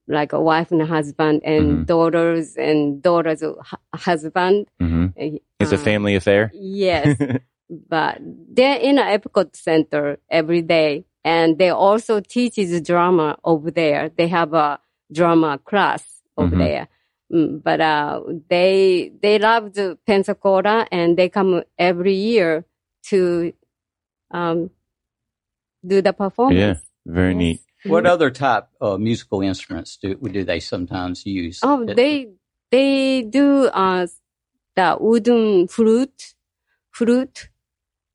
like 0.08 0.32
a 0.34 0.40
wife 0.42 0.72
and 0.72 0.82
a 0.82 0.86
husband 0.86 1.42
and 1.44 1.80
Mhm. 1.80 1.86
daughters 1.86 2.56
and 2.56 3.02
daughters' 3.02 3.42
hu- 3.42 3.78
husband. 3.94 4.68
hmm 4.80 5.08
Uh, 5.20 5.40
It's 5.60 5.72
a 5.72 5.78
family 5.78 6.16
affair. 6.16 6.52
Yes, 6.54 7.18
but 7.90 8.20
they're 8.56 8.80
in 8.80 9.00
an 9.00 9.08
Epcot 9.20 9.56
Center 9.56 10.20
every 10.30 10.62
day, 10.62 11.06
and 11.24 11.58
they 11.58 11.70
also 11.70 12.20
teach 12.20 12.56
teaches 12.56 12.82
drama 12.82 13.38
over 13.44 13.72
there. 13.72 14.10
They 14.16 14.28
have 14.28 14.54
a 14.54 14.80
drama 15.12 15.60
class 15.60 16.04
over 16.38 16.56
Mhm. 16.56 16.60
there. 16.60 16.88
Mm, 17.32 17.62
But 17.64 17.82
uh, 17.82 18.22
they 18.50 19.12
they 19.22 19.40
love 19.40 19.74
the 19.74 19.98
Pensacola, 20.06 20.88
and 20.92 21.18
they 21.18 21.30
come 21.30 21.64
every 21.78 22.14
year 22.16 22.66
to 23.10 23.54
um, 24.32 24.70
do 25.86 26.02
the 26.02 26.14
performance. 26.14 26.60
Yeah, 27.06 27.14
very 27.14 27.34
Yes. 27.34 27.38
neat. 27.40 27.62
What 27.86 28.06
other 28.06 28.32
type 28.32 28.68
of 28.82 29.00
musical 29.00 29.42
instruments 29.42 29.98
do 29.98 30.16
do 30.16 30.44
they 30.44 30.60
sometimes 30.60 31.26
use? 31.26 31.60
Oh, 31.64 31.84
It- 31.84 31.96
they 31.96 32.28
they 32.72 33.22
do 33.24 33.68
uh 33.68 34.08
the 34.76 34.98
wooden 35.00 35.68
flute, 35.68 36.36
flute, 36.92 37.50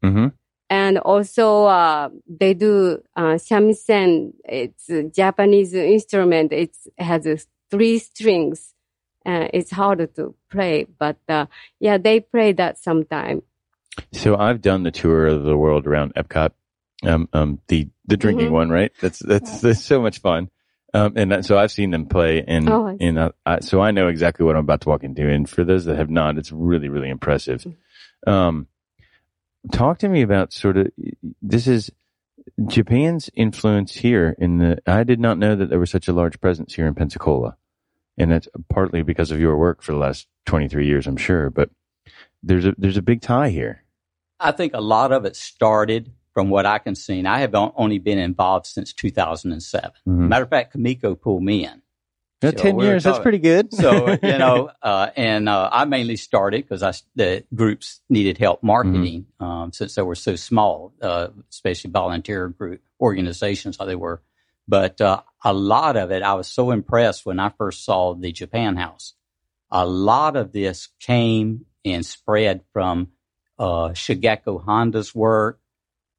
hmm 0.02 0.28
and 0.72 0.96
also 0.96 1.64
uh, 1.66 2.08
they 2.26 2.54
do 2.54 3.02
uh, 3.14 3.36
shamisen. 3.36 4.32
It's 4.42 4.88
a 4.88 5.02
Japanese 5.02 5.74
instrument. 5.74 6.50
It 6.50 6.74
has 6.96 7.26
uh, 7.26 7.36
three 7.70 7.98
strings. 7.98 8.72
Uh, 9.26 9.48
it's 9.52 9.70
harder 9.70 10.06
to 10.06 10.34
play, 10.50 10.86
but 10.98 11.18
uh, 11.28 11.44
yeah, 11.78 11.98
they 11.98 12.20
play 12.20 12.52
that 12.52 12.78
sometime. 12.78 13.42
So 14.12 14.34
I've 14.36 14.62
done 14.62 14.82
the 14.82 14.90
tour 14.90 15.26
of 15.26 15.42
the 15.42 15.58
world 15.58 15.86
around 15.86 16.14
Epcot, 16.14 16.52
um, 17.04 17.28
um, 17.34 17.60
the 17.68 17.90
the 18.06 18.16
drinking 18.16 18.48
Mhm. 18.48 18.52
one, 18.52 18.70
right? 18.70 18.92
That's 19.02 19.18
that's 19.18 19.60
that's 19.60 19.84
so 19.92 20.00
much 20.00 20.20
fun. 20.20 20.48
Um, 20.94 21.12
and 21.16 21.32
that, 21.32 21.44
so 21.44 21.58
I've 21.58 21.70
seen 21.70 21.90
them 21.90 22.06
play, 22.06 22.42
and 22.48 22.68
Oh, 22.68 22.96
and 22.98 23.18
uh, 23.18 23.32
I, 23.44 23.60
so 23.60 23.82
I 23.82 23.90
know 23.90 24.08
exactly 24.08 24.46
what 24.46 24.56
I'm 24.56 24.64
about 24.64 24.80
to 24.82 24.88
walk 24.88 25.04
into. 25.04 25.28
And 25.28 25.48
for 25.48 25.64
those 25.64 25.84
that 25.84 25.96
have 25.98 26.10
not, 26.10 26.38
it's 26.38 26.50
really 26.50 26.88
really 26.88 27.10
impressive. 27.10 27.66
Um, 28.26 28.68
talk 29.70 29.98
to 29.98 30.08
me 30.08 30.22
about 30.22 30.52
sort 30.52 30.76
of 30.76 30.88
this 31.40 31.66
is 31.66 31.90
Japan's 32.66 33.30
influence 33.34 33.94
here 33.94 34.34
in 34.38 34.58
the. 34.58 34.78
I 34.86 35.04
did 35.04 35.20
not 35.20 35.38
know 35.38 35.54
that 35.54 35.70
there 35.70 35.78
was 35.78 35.90
such 35.90 36.08
a 36.08 36.12
large 36.12 36.40
presence 36.40 36.74
here 36.74 36.86
in 36.86 36.94
Pensacola, 36.94 37.56
and 38.18 38.32
that's 38.32 38.48
partly 38.68 39.02
because 39.02 39.30
of 39.30 39.38
your 39.40 39.56
work 39.56 39.82
for 39.82 39.92
the 39.92 39.98
last 39.98 40.26
23 40.46 40.86
years, 40.86 41.06
I'm 41.06 41.16
sure. 41.16 41.50
But 41.50 41.70
there's 42.42 42.66
a 42.66 42.74
there's 42.76 42.96
a 42.96 43.02
big 43.02 43.20
tie 43.22 43.50
here. 43.50 43.84
I 44.40 44.50
think 44.50 44.74
a 44.74 44.80
lot 44.80 45.12
of 45.12 45.24
it 45.24 45.36
started 45.36 46.10
from 46.34 46.48
what 46.48 46.66
I 46.66 46.78
can 46.78 46.94
see. 46.94 47.18
And 47.18 47.28
I 47.28 47.40
have 47.40 47.54
only 47.54 47.98
been 47.98 48.18
involved 48.18 48.66
since 48.66 48.92
2007. 48.92 49.92
Mhm. 50.08 50.28
Matter 50.28 50.44
of 50.44 50.50
fact, 50.50 50.76
Kamiko 50.76 51.20
pulled 51.20 51.42
me 51.42 51.64
in. 51.64 51.81
Yeah, 52.42 52.50
So 52.50 52.56
10 52.56 52.76
we 52.76 52.84
years. 52.86 53.04
That's 53.04 53.18
pretty 53.20 53.38
good. 53.38 53.72
So, 53.72 54.08
you 54.22 54.38
know, 54.38 54.70
uh, 54.82 55.10
and 55.16 55.48
uh, 55.48 55.70
I 55.72 55.84
mainly 55.84 56.16
started 56.16 56.64
because 56.64 56.82
I 56.82 56.92
the 57.14 57.44
groups 57.54 58.00
needed 58.08 58.38
help 58.38 58.62
marketing 58.62 59.26
um, 59.40 59.72
since 59.72 59.94
they 59.94 60.02
were 60.02 60.14
so 60.14 60.36
small, 60.36 60.92
uh, 61.00 61.28
especially 61.50 61.90
volunteer 61.90 62.48
group 62.48 62.80
organizations, 63.00 63.76
how 63.78 63.84
they 63.84 63.94
were. 63.96 64.20
But 64.68 65.00
uh, 65.00 65.22
a 65.44 65.52
lot 65.52 65.96
of 65.96 66.10
it, 66.10 66.22
I 66.22 66.34
was 66.34 66.46
so 66.48 66.70
impressed 66.70 67.26
when 67.26 67.38
I 67.38 67.50
first 67.50 67.84
saw 67.84 68.14
the 68.14 68.32
Japan 68.32 68.76
House. 68.76 69.14
A 69.70 69.86
lot 69.86 70.36
of 70.36 70.52
this 70.52 70.88
came 71.00 71.66
and 71.84 72.04
spread 72.04 72.62
from 72.72 73.08
uh, 73.58 73.90
Shigeko 73.90 74.62
Honda's 74.64 75.14
work, 75.14 75.60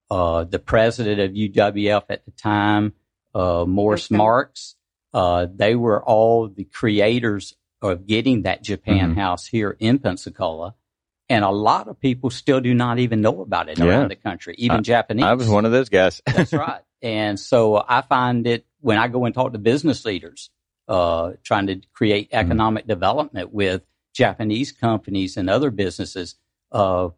uh, 0.09 0.43
the 0.43 0.59
president 0.59 1.19
of 1.19 1.31
UWF 1.31 2.03
at 2.09 2.25
the 2.25 2.31
time, 2.31 2.93
uh, 3.33 3.65
Morris 3.67 4.07
Okay. 4.07 4.17
Marx. 4.17 4.75
Uh, 5.13 5.47
they 5.53 5.75
were 5.75 6.03
all 6.03 6.47
the 6.47 6.63
creators 6.63 7.55
of 7.81 8.07
getting 8.07 8.43
that 8.43 8.63
Japan 8.63 9.13
Mhm. 9.13 9.17
house 9.17 9.45
here 9.45 9.75
in 9.79 9.99
Pensacola. 9.99 10.73
And 11.29 11.43
a 11.45 11.49
lot 11.51 11.87
of 11.87 11.99
people 11.99 12.29
still 12.29 12.59
do 12.61 12.73
not 12.73 12.99
even 12.99 13.21
know 13.21 13.41
about 13.41 13.69
it 13.69 13.77
Yeah. 13.79 13.85
around 13.85 14.09
the 14.09 14.15
country, 14.15 14.55
even 14.57 14.83
Japanese. 14.83 15.23
I 15.25 15.33
was 15.33 15.47
one 15.49 15.65
of 15.65 15.71
those 15.71 15.89
guys. 15.89 16.21
That's 16.33 16.53
right. 16.53 16.81
And 17.01 17.39
so 17.39 17.83
I 17.87 18.01
find 18.01 18.45
it 18.47 18.65
when 18.81 18.97
I 18.97 19.07
go 19.07 19.25
and 19.25 19.33
talk 19.35 19.53
to 19.53 19.59
business 19.59 20.05
leaders, 20.05 20.49
uh, 20.87 21.31
trying 21.43 21.67
to 21.67 21.81
create 21.93 22.29
Mm-hmm. 22.31 22.45
economic 22.45 22.87
development 22.87 23.53
with 23.53 23.83
Japanese 24.13 24.71
companies 24.71 25.37
and 25.37 25.49
other 25.49 25.71
businesses. 25.71 26.35
Uh, 26.71 27.09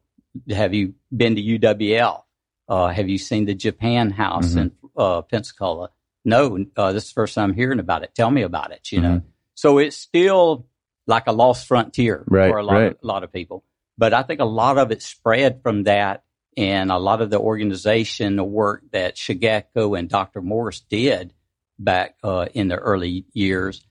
have 0.50 0.74
you 0.74 0.94
been 1.16 1.36
to 1.36 1.42
UWF? 1.42 2.24
Uh, 2.68 2.88
have 2.88 3.10
you 3.10 3.18
seen 3.18 3.46
the 3.46 3.54
Japan 3.56 4.10
House 4.12 4.54
Mhm. 4.54 4.58
in 4.62 4.72
uh, 4.98 5.22
Pensacola? 5.24 5.90
No, 6.26 6.66
uh, 6.76 6.92
this 6.92 7.04
is 7.04 7.10
the 7.10 7.14
first 7.14 7.36
time 7.36 7.52
I'm 7.52 7.56
hearing 7.56 7.80
about 7.80 8.04
it. 8.04 8.14
Tell 8.16 8.32
me 8.32 8.42
about 8.42 8.72
it. 8.72 8.92
You 8.92 9.02
know, 9.02 9.16
Mhm. 9.18 9.24
so 9.54 9.78
it's 9.78 9.96
still 9.96 10.68
like 11.08 11.28
a 11.28 11.32
lost 11.32 11.68
frontier 11.68 12.24
Right, 12.28 12.50
for 12.50 12.58
a 12.58 12.64
lot 12.64 12.74
right. 12.74 12.92
of 12.92 12.98
a 13.04 13.08
lot 13.08 13.24
of 13.24 13.32
people. 13.32 13.64
But 13.98 14.14
I 14.14 14.24
think 14.24 14.40
a 14.42 14.46
lot 14.46 14.78
of 14.78 14.92
it 14.92 15.02
spread 15.02 15.62
from 15.62 15.84
that 15.84 16.24
and 16.58 16.92
a 16.92 16.98
lot 16.98 17.22
of 17.22 17.30
the 17.30 17.40
organization, 17.40 18.36
the 18.36 18.44
work 18.44 18.84
that 18.92 19.16
Shigeko 19.16 19.98
and 19.98 20.10
Dr. 20.10 20.42
Morris 20.42 20.80
did 20.82 21.34
back 21.78 22.16
uh, 22.24 22.48
in 22.54 22.70
the 22.70 22.78
early 22.78 23.26
years 23.34 23.86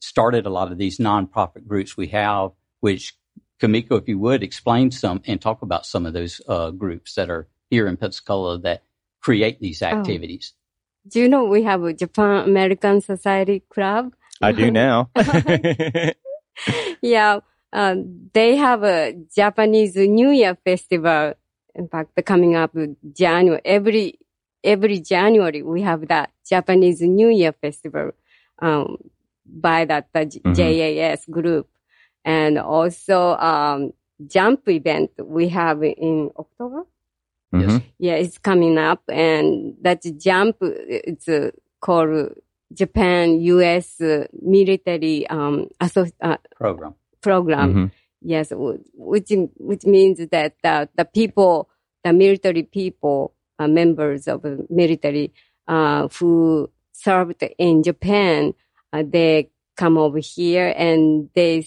started 0.00 0.46
a 0.46 0.50
lot 0.50 0.70
of 0.72 0.78
these 0.78 0.98
nonprofit 0.98 1.66
groups 1.66 1.96
we 1.96 2.08
have, 2.08 2.50
which 2.80 3.16
Kamiko, 3.60 4.00
if 4.00 4.08
you 4.08 4.18
would 4.18 4.42
explain 4.42 4.90
some 4.90 5.22
and 5.26 5.40
talk 5.40 5.62
about 5.62 5.86
some 5.86 6.06
of 6.06 6.12
those 6.12 6.40
uh, 6.48 6.70
groups 6.70 7.14
that 7.14 7.30
are 7.30 7.48
here 7.70 7.86
in 7.86 7.96
Pensacola 7.96 8.58
that 8.60 8.82
create 9.20 9.60
these 9.60 9.82
activities. 9.82 10.52
Do 11.06 11.20
you 11.20 11.28
know 11.28 11.44
we 11.44 11.62
have 11.64 11.82
a 11.82 11.92
Japan 11.92 12.44
American 12.48 13.00
Society 13.00 13.62
Club? 13.68 14.14
I 14.40 14.52
do 14.52 14.70
now. 14.70 15.10
yeah, 17.02 17.40
um, 17.72 18.30
they 18.32 18.56
have 18.56 18.82
a 18.82 19.14
Japanese 19.34 19.96
New 19.96 20.30
Year 20.30 20.56
festival. 20.64 21.34
In 21.74 21.88
fact, 21.88 22.10
coming 22.24 22.54
up 22.56 22.72
January 23.12 23.60
every 23.64 24.18
every 24.62 25.00
January 25.00 25.62
we 25.62 25.82
have 25.82 26.08
that 26.08 26.30
Japanese 26.48 27.02
New 27.02 27.28
Year 27.28 27.52
festival 27.52 28.12
um, 28.60 28.96
by 29.46 29.84
that 29.84 30.08
the 30.12 30.26
Mhm. 30.26 30.54
JAS 30.54 31.26
group, 31.26 31.68
and 32.24 32.58
also 32.58 33.36
um, 33.36 33.92
jump 34.26 34.68
event 34.68 35.10
we 35.18 35.48
have 35.48 35.82
in 35.82 36.30
October. 36.38 36.84
Mhm. 37.62 37.82
Yeah, 37.98 38.14
it's 38.14 38.38
coming 38.38 38.78
up, 38.78 39.02
and 39.08 39.74
that 39.82 40.02
jump 40.18 40.56
it's 40.60 41.28
uh, 41.28 41.50
called 41.80 42.32
Japan 42.72 43.40
U.S. 43.40 44.00
uh, 44.00 44.26
military 44.42 45.26
um, 45.28 45.68
asso- 45.80 46.06
uh, 46.20 46.36
Program. 46.58 46.94
program. 47.20 47.74
Mhm. 47.74 47.90
Yes, 48.22 48.52
which 48.96 49.30
which 49.58 49.84
means 49.84 50.18
that 50.30 50.54
uh, 50.64 50.86
the 50.96 51.04
people, 51.04 51.68
the 52.04 52.12
military 52.12 52.62
people, 52.64 53.34
uh, 53.58 53.68
members 53.68 54.26
of 54.28 54.42
the 54.42 54.66
military 54.70 55.32
uh, 55.68 56.08
who 56.18 56.68
served 56.92 57.42
in 57.58 57.82
Japan, 57.82 58.54
uh, 58.92 59.02
they 59.06 59.50
come 59.76 59.98
over 59.98 60.18
here 60.18 60.72
and 60.76 61.28
they 61.34 61.66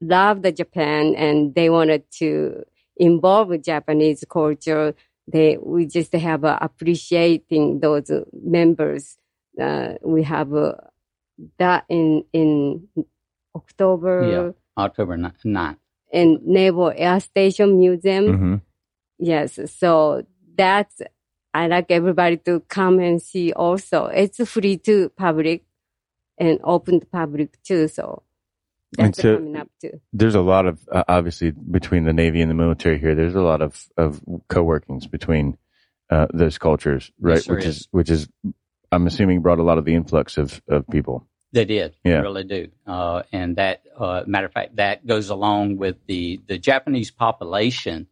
love 0.00 0.42
the 0.42 0.52
Japan 0.52 1.14
and 1.16 1.54
they 1.54 1.68
wanted 1.70 2.04
to 2.20 2.62
involve 2.96 3.50
Japanese 3.62 4.24
culture. 4.30 4.94
They 5.30 5.58
we 5.60 5.86
just 5.86 6.12
have 6.14 6.44
uh, 6.44 6.58
appreciating 6.60 7.80
those 7.80 8.10
uh, 8.10 8.24
members. 8.32 9.18
Uh, 9.60 9.94
we 10.02 10.22
have 10.22 10.54
uh, 10.54 10.74
that 11.58 11.84
in 11.88 12.24
in 12.32 12.88
October 13.54 14.14
Yeah. 14.24 14.50
October 14.84 15.16
ni- 15.16 15.30
9th. 15.44 15.76
in 16.12 16.40
Naval 16.44 16.92
Air 16.96 17.20
Station 17.20 17.78
Museum. 17.78 18.24
Mhm. 18.26 18.60
Yes, 19.18 19.58
so 19.78 20.24
that's 20.56 21.02
I 21.54 21.66
like 21.66 21.90
everybody 21.90 22.36
to 22.48 22.60
come 22.68 22.98
and 23.00 23.20
see. 23.20 23.52
Also, 23.52 24.06
it's 24.06 24.38
free 24.48 24.76
to 24.78 25.08
public 25.10 25.64
and 26.38 26.60
open 26.62 27.00
to 27.00 27.06
public 27.06 27.60
too. 27.62 27.88
So 27.88 28.04
And 28.04 28.27
that's 28.96 29.20
so- 29.20 29.36
coming 29.36 29.56
up 29.56 29.68
too. 29.80 30.00
There's 30.12 30.34
a 30.34 30.40
lot 30.40 30.66
of 30.66 30.80
uh, 30.90 31.04
obviously 31.08 31.50
between 31.50 32.04
the 32.04 32.12
Navy 32.12 32.40
and 32.40 32.50
the 32.50 32.54
military 32.54 32.98
here. 32.98 33.14
There's 33.14 33.34
a 33.34 33.42
lot 33.42 33.60
of 33.62 33.86
of 33.96 34.20
co-workings 34.48 35.06
between 35.06 35.58
uh, 36.10 36.26
those 36.32 36.58
cultures, 36.58 37.10
right? 37.20 37.34
Yes, 37.36 37.46
there 37.46 37.56
which 37.56 37.64
is. 37.66 37.76
is 37.80 37.88
which 37.90 38.10
is 38.10 38.28
I'm 38.90 39.06
assuming 39.06 39.42
brought 39.42 39.58
a 39.58 39.62
lot 39.62 39.78
of 39.78 39.84
the 39.84 39.94
influx 39.94 40.38
of 40.38 40.62
of 40.68 40.88
people. 40.88 41.26
They 41.52 41.64
did. 41.64 41.94
Yeah. 42.04 42.20
Really 42.20 42.44
do. 42.44 42.68
Uh, 42.86 43.22
and 43.32 43.56
that, 43.56 43.82
uh, 43.96 44.22
matter 44.26 44.44
of 44.46 44.52
fact, 44.52 44.76
that 44.76 45.06
goes 45.06 45.30
along 45.30 45.78
with 45.78 45.96
the, 46.06 46.40
the 46.46 46.58
Japanese 46.58 47.10
population. 47.10 48.06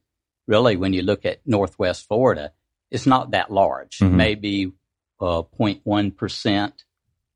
Really, 0.46 0.76
when 0.78 0.94
you 0.94 1.02
look 1.02 1.26
at 1.26 1.40
Northwest 1.44 2.08
Florida, 2.08 2.52
it's 2.90 3.04
not 3.04 3.32
that 3.32 3.50
large. 3.50 3.98
Mhm. 3.98 4.12
Maybe, 4.12 4.72
uh, 5.20 5.42
0.1% 5.58 6.72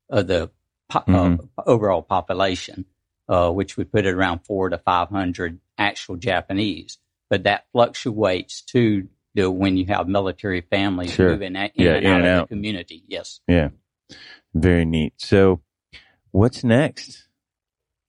of 0.09 0.25
the 0.27 0.49
po- 0.89 1.03
Mhm. 1.07 1.49
uh, 1.57 1.61
overall 1.67 2.01
population, 2.01 2.85
uh, 3.27 3.51
which 3.51 3.77
would 3.77 3.91
put 3.91 4.05
it 4.05 4.13
around 4.13 4.39
four 4.45 4.69
to 4.69 4.77
500 4.77 5.59
actual 5.77 6.15
Japanese. 6.17 6.97
But 7.29 7.43
that 7.43 7.65
fluctuates 7.71 8.61
to 8.63 9.07
the, 9.35 9.49
when 9.49 9.77
you 9.77 9.85
have 9.85 10.07
military 10.07 10.61
families 10.61 11.13
Sure. 11.13 11.29
moving 11.29 11.55
in, 11.55 11.71
in 11.75 11.85
Yeah, 11.85 11.95
and 11.95 12.05
in 12.05 12.11
out 12.11 12.21
and 12.21 12.27
of 12.29 12.49
the 12.49 12.55
community. 12.55 13.03
Yes. 13.07 13.39
Yeah, 13.47 13.69
very 14.53 14.83
neat. 14.85 15.13
So, 15.17 15.61
what's 16.31 16.63
next? 16.63 17.27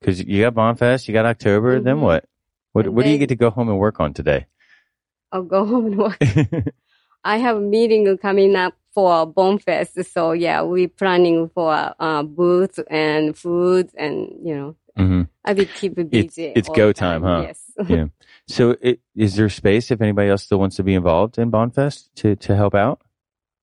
Because 0.00 0.20
you 0.20 0.42
got 0.42 0.54
Bonfest, 0.54 1.06
you 1.06 1.14
got 1.14 1.26
October. 1.26 1.78
Then 1.80 1.98
Mhm. 1.98 2.00
what? 2.00 2.24
What 2.72 2.86
And 2.86 2.96
What 2.96 3.04
do 3.04 3.10
you 3.10 3.18
get 3.18 3.28
to 3.28 3.36
go 3.36 3.50
home 3.50 3.68
and 3.68 3.78
work 3.78 4.00
on 4.00 4.14
today? 4.14 4.46
I'll 5.30 5.42
go 5.44 5.64
home 5.64 5.86
and 5.86 5.98
work. 5.98 6.18
I 7.24 7.38
have 7.38 7.56
a 7.56 7.60
meeting 7.60 8.18
coming 8.18 8.56
up 8.56 8.74
for 8.92 9.32
Bonfest. 9.32 10.04
So 10.06 10.32
yeah, 10.32 10.62
we're 10.62 10.88
planning 10.88 11.48
for 11.50 11.94
uh, 11.98 12.22
booths 12.24 12.80
and 12.90 13.36
food 13.36 13.90
and, 13.96 14.28
you 14.44 14.54
know, 14.56 14.76
hmm 14.96 15.22
I 15.44 15.52
will 15.54 15.66
keep 15.66 15.98
it 15.98 16.10
busy. 16.10 16.46
it's 16.54 16.68
go 16.68 16.88
the 16.88 16.94
time, 16.94 17.22
huh? 17.22 17.42
Yes. 17.42 17.60
Yeah. 17.88 18.06
So, 18.48 18.76
it, 18.80 19.00
is 19.16 19.34
there 19.36 19.48
space 19.48 19.90
if 19.90 20.00
anybody 20.00 20.28
else 20.30 20.42
still 20.44 20.58
wants 20.58 20.76
to 20.76 20.82
be 20.82 20.94
involved 20.94 21.38
in 21.38 21.50
Bonfest 21.50 22.08
to 22.16 22.36
to 22.36 22.56
help 22.56 22.74
out? 22.74 23.00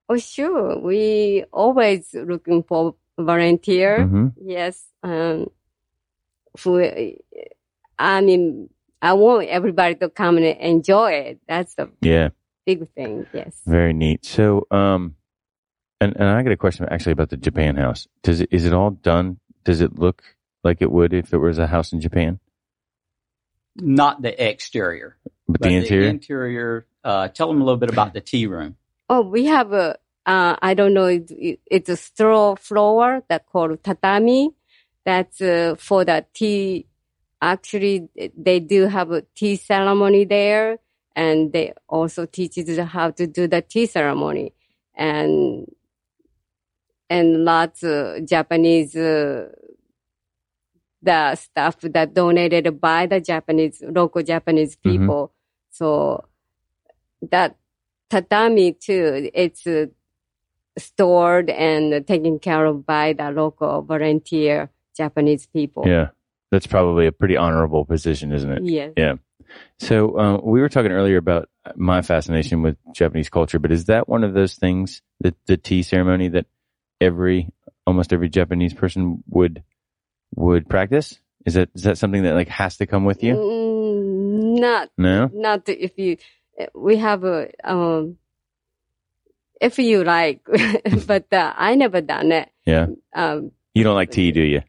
oh, 0.10 0.18
sure. 0.18 0.80
We 0.80 1.46
always 1.54 2.10
looking 2.14 2.64
for 2.64 2.96
volunteer. 3.20 4.06
hmm 4.08 4.28
Yes. 4.42 4.84
Um, 5.04 5.48
for, 6.58 6.82
I 8.00 8.22
mean, 8.22 8.70
I 9.02 9.14
want 9.14 9.48
everybody 9.48 9.96
to 9.96 10.10
come 10.10 10.38
and 10.38 10.46
enjoy 10.46 11.12
it. 11.12 11.40
That's 11.48 11.76
the 11.76 11.92
Yeah, 12.02 12.30
big 12.66 12.90
thing. 12.94 13.28
Yes. 13.34 13.62
very 13.66 13.94
neat. 13.94 14.26
So, 14.26 14.66
um, 14.72 15.16
and 16.02 16.16
and 16.16 16.28
I 16.28 16.42
got 16.44 16.52
a 16.52 16.58
question 16.58 16.88
actually 16.90 17.14
about 17.14 17.30
the 17.30 17.38
Japan 17.38 17.76
house. 17.76 18.08
Does 18.24 18.42
it 18.42 18.50
is 18.52 18.66
it 18.66 18.74
all 18.74 18.92
done? 18.92 19.40
Does 19.64 19.82
it 19.82 20.00
look 20.00 20.24
like 20.70 20.82
it 20.82 20.92
would 20.92 21.14
if 21.14 21.34
it 21.34 21.38
was 21.38 21.58
a 21.58 21.68
house 21.68 21.92
in 21.94 22.00
Japan? 22.00 22.40
Not 23.76 24.22
the 24.22 24.34
exterior. 24.50 25.18
But, 25.48 25.60
But 25.60 25.70
the 25.70 25.76
interior. 25.76 26.10
interior, 26.10 26.86
uh, 27.04 27.28
tell 27.30 27.48
them 27.48 27.62
a 27.62 27.66
little 27.66 27.80
bit 27.84 27.90
about 27.90 28.14
the 28.14 28.22
tea 28.22 28.46
room. 28.46 28.78
Oh, 29.10 29.22
we 29.22 29.46
have 29.46 29.74
a, 29.74 29.98
uh, 30.26 30.56
I 30.62 30.74
don't 30.76 30.94
know, 30.94 31.06
it, 31.08 31.32
it- 31.32 31.62
it's 31.66 31.90
a 31.90 31.98
straw 31.98 32.56
floor 32.56 33.24
that 33.30 33.48
called 33.48 33.84
tatami. 33.84 34.52
That's 35.06 35.42
uh, 35.42 35.76
for 35.80 36.06
the 36.06 36.26
tea. 36.34 36.86
Actually, 37.42 38.10
they 38.38 38.60
do 38.60 38.86
have 38.88 39.12
a 39.12 39.22
tea 39.34 39.56
ceremony 39.56 40.26
there, 40.26 40.78
and 41.16 41.52
they 41.54 41.74
also 41.88 42.26
teach 42.26 42.58
you 42.58 42.84
how 42.84 43.10
to 43.12 43.26
do 43.26 43.48
the 43.48 43.62
tea 43.62 43.86
ceremony, 43.88 44.54
and 44.94 45.66
and 47.10 47.28
lots 47.46 47.82
of 47.82 48.26
Japanese 48.28 48.94
uh, 48.96 49.48
the 51.02 51.36
stuff 51.36 51.80
that 51.82 52.14
donated 52.14 52.80
by 52.82 53.06
the 53.06 53.22
Japanese 53.22 53.82
local 53.86 54.22
Japanese 54.22 54.76
Mhm. 54.76 54.92
people. 54.92 55.34
So 55.72 56.26
that 57.22 57.56
tatami 58.10 58.74
too, 58.74 59.30
it's 59.34 59.66
uh, 59.68 59.88
stored 60.78 61.50
and 61.50 62.06
taken 62.08 62.40
care 62.40 62.66
of 62.66 62.86
by 62.86 63.14
the 63.14 63.32
local 63.32 63.82
volunteer 63.82 64.70
Japanese 64.96 65.46
people. 65.48 65.88
Yeah, 65.88 66.10
that's 66.52 66.68
probably 66.68 67.08
a 67.08 67.12
pretty 67.12 67.38
honorable 67.38 67.86
position, 67.86 68.32
isn't 68.32 68.52
it? 68.52 68.64
Yes. 68.64 68.94
Yeah. 68.98 69.16
So 69.80 70.18
um, 70.20 70.42
we 70.44 70.62
were 70.62 70.70
talking 70.70 70.92
earlier 70.92 71.18
about 71.18 71.50
my 71.76 72.02
fascination 72.02 72.62
with 72.62 72.78
Japanese 72.94 73.30
culture, 73.30 73.60
but 73.60 73.72
is 73.72 73.86
that 73.86 74.08
one 74.08 74.24
of 74.24 74.34
those 74.34 74.56
things, 74.56 75.02
the 75.20 75.34
the 75.48 75.58
tea 75.58 75.84
ceremony, 75.84 76.30
that 76.30 76.46
every 77.02 77.50
almost 77.88 78.14
every 78.14 78.30
Japanese 78.30 78.74
person 78.74 79.24
would 79.30 79.64
would 80.36 80.70
practice? 80.70 81.20
Is 81.46 81.54
that 81.56 81.70
is 81.74 81.84
that 81.84 81.98
something 81.98 82.24
that 82.24 82.36
like 82.36 82.50
has 82.50 82.78
to 82.78 82.86
come 82.86 83.06
with 83.06 83.24
you? 83.24 83.36
Mm, 83.36 84.60
not 84.60 84.90
No. 84.98 85.30
not 85.34 85.68
if 85.70 85.98
you 85.98 86.18
we 86.76 86.98
have 86.98 87.24
a 87.24 87.48
um 87.64 88.18
if 89.62 89.80
you 89.80 90.04
like 90.04 90.42
but 91.08 91.32
uh, 91.34 91.54
i 91.58 91.76
never 91.76 92.02
done 92.02 92.32
it 92.32 92.50
Yeah. 92.66 92.88
um 93.14 93.52
You 93.74 93.84
don't 93.84 93.96
like 93.96 94.12
tea, 94.12 94.32
do 94.32 94.42
you? 94.42 94.62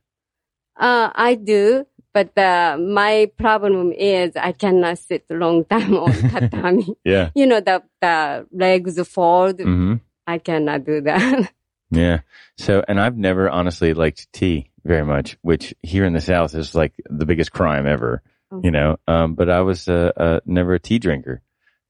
uh 0.76 1.10
i 1.14 1.34
do 1.34 1.84
but 2.12 2.36
uh, 2.38 2.76
my 2.78 3.30
problem 3.38 3.92
is 3.92 4.36
i 4.36 4.52
cannot 4.52 4.98
sit 4.98 5.24
a 5.30 5.34
long 5.34 5.64
time 5.70 5.94
on 5.94 6.30
tatami 6.30 6.86
Yeah. 7.04 7.30
you 7.34 7.46
know 7.46 7.60
the 7.60 7.82
the 8.00 8.46
legs 8.52 8.98
fold 9.08 9.60
hmm 9.60 9.94
i 10.26 10.38
cannot 10.38 10.84
do 10.84 11.00
that 11.02 11.52
Yeah. 11.90 12.20
So, 12.56 12.84
and 12.86 13.00
I've 13.00 13.16
never 13.18 13.50
honestly 13.50 13.94
liked 13.94 14.30
tea 14.32 14.69
very 14.84 15.04
much, 15.04 15.36
which 15.42 15.74
here 15.82 16.04
in 16.04 16.12
the 16.12 16.20
South 16.20 16.54
is 16.54 16.74
like 16.74 16.92
the 17.08 17.26
biggest 17.26 17.52
crime 17.52 17.86
ever, 17.86 18.22
you 18.62 18.70
know. 18.70 18.96
Um, 19.06 19.34
but 19.34 19.48
I 19.50 19.60
was 19.60 19.88
uh, 19.88 20.12
uh, 20.16 20.40
never 20.46 20.74
a 20.74 20.80
tea 20.80 20.98
drinker, 20.98 21.42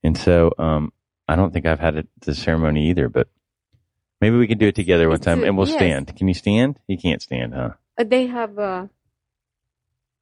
and 0.03 0.17
so 0.17 0.53
um, 0.59 0.93
I 1.29 1.37
don't 1.37 1.53
think 1.53 1.67
I've 1.67 1.81
had 1.81 1.97
it, 1.97 2.09
the 2.21 2.35
ceremony 2.35 2.91
either. 2.91 3.09
But 3.09 3.29
maybe 4.21 4.37
we 4.37 4.47
can 4.47 4.59
do 4.59 4.69
it 4.69 4.75
together 4.75 5.09
one 5.09 5.17
It's, 5.17 5.25
time, 5.25 5.43
uh, 5.43 5.47
and 5.47 5.57
we'll 5.57 5.69
yes. 5.69 5.77
stand. 5.77 6.17
Can 6.17 6.29
you 6.29 6.35
stand? 6.35 6.79
You 6.89 6.99
can't 6.99 7.23
stand, 7.23 7.55
huh? 7.55 7.71
Uh, 7.99 8.05
they 8.05 8.27
have 8.27 8.59
a 8.59 8.89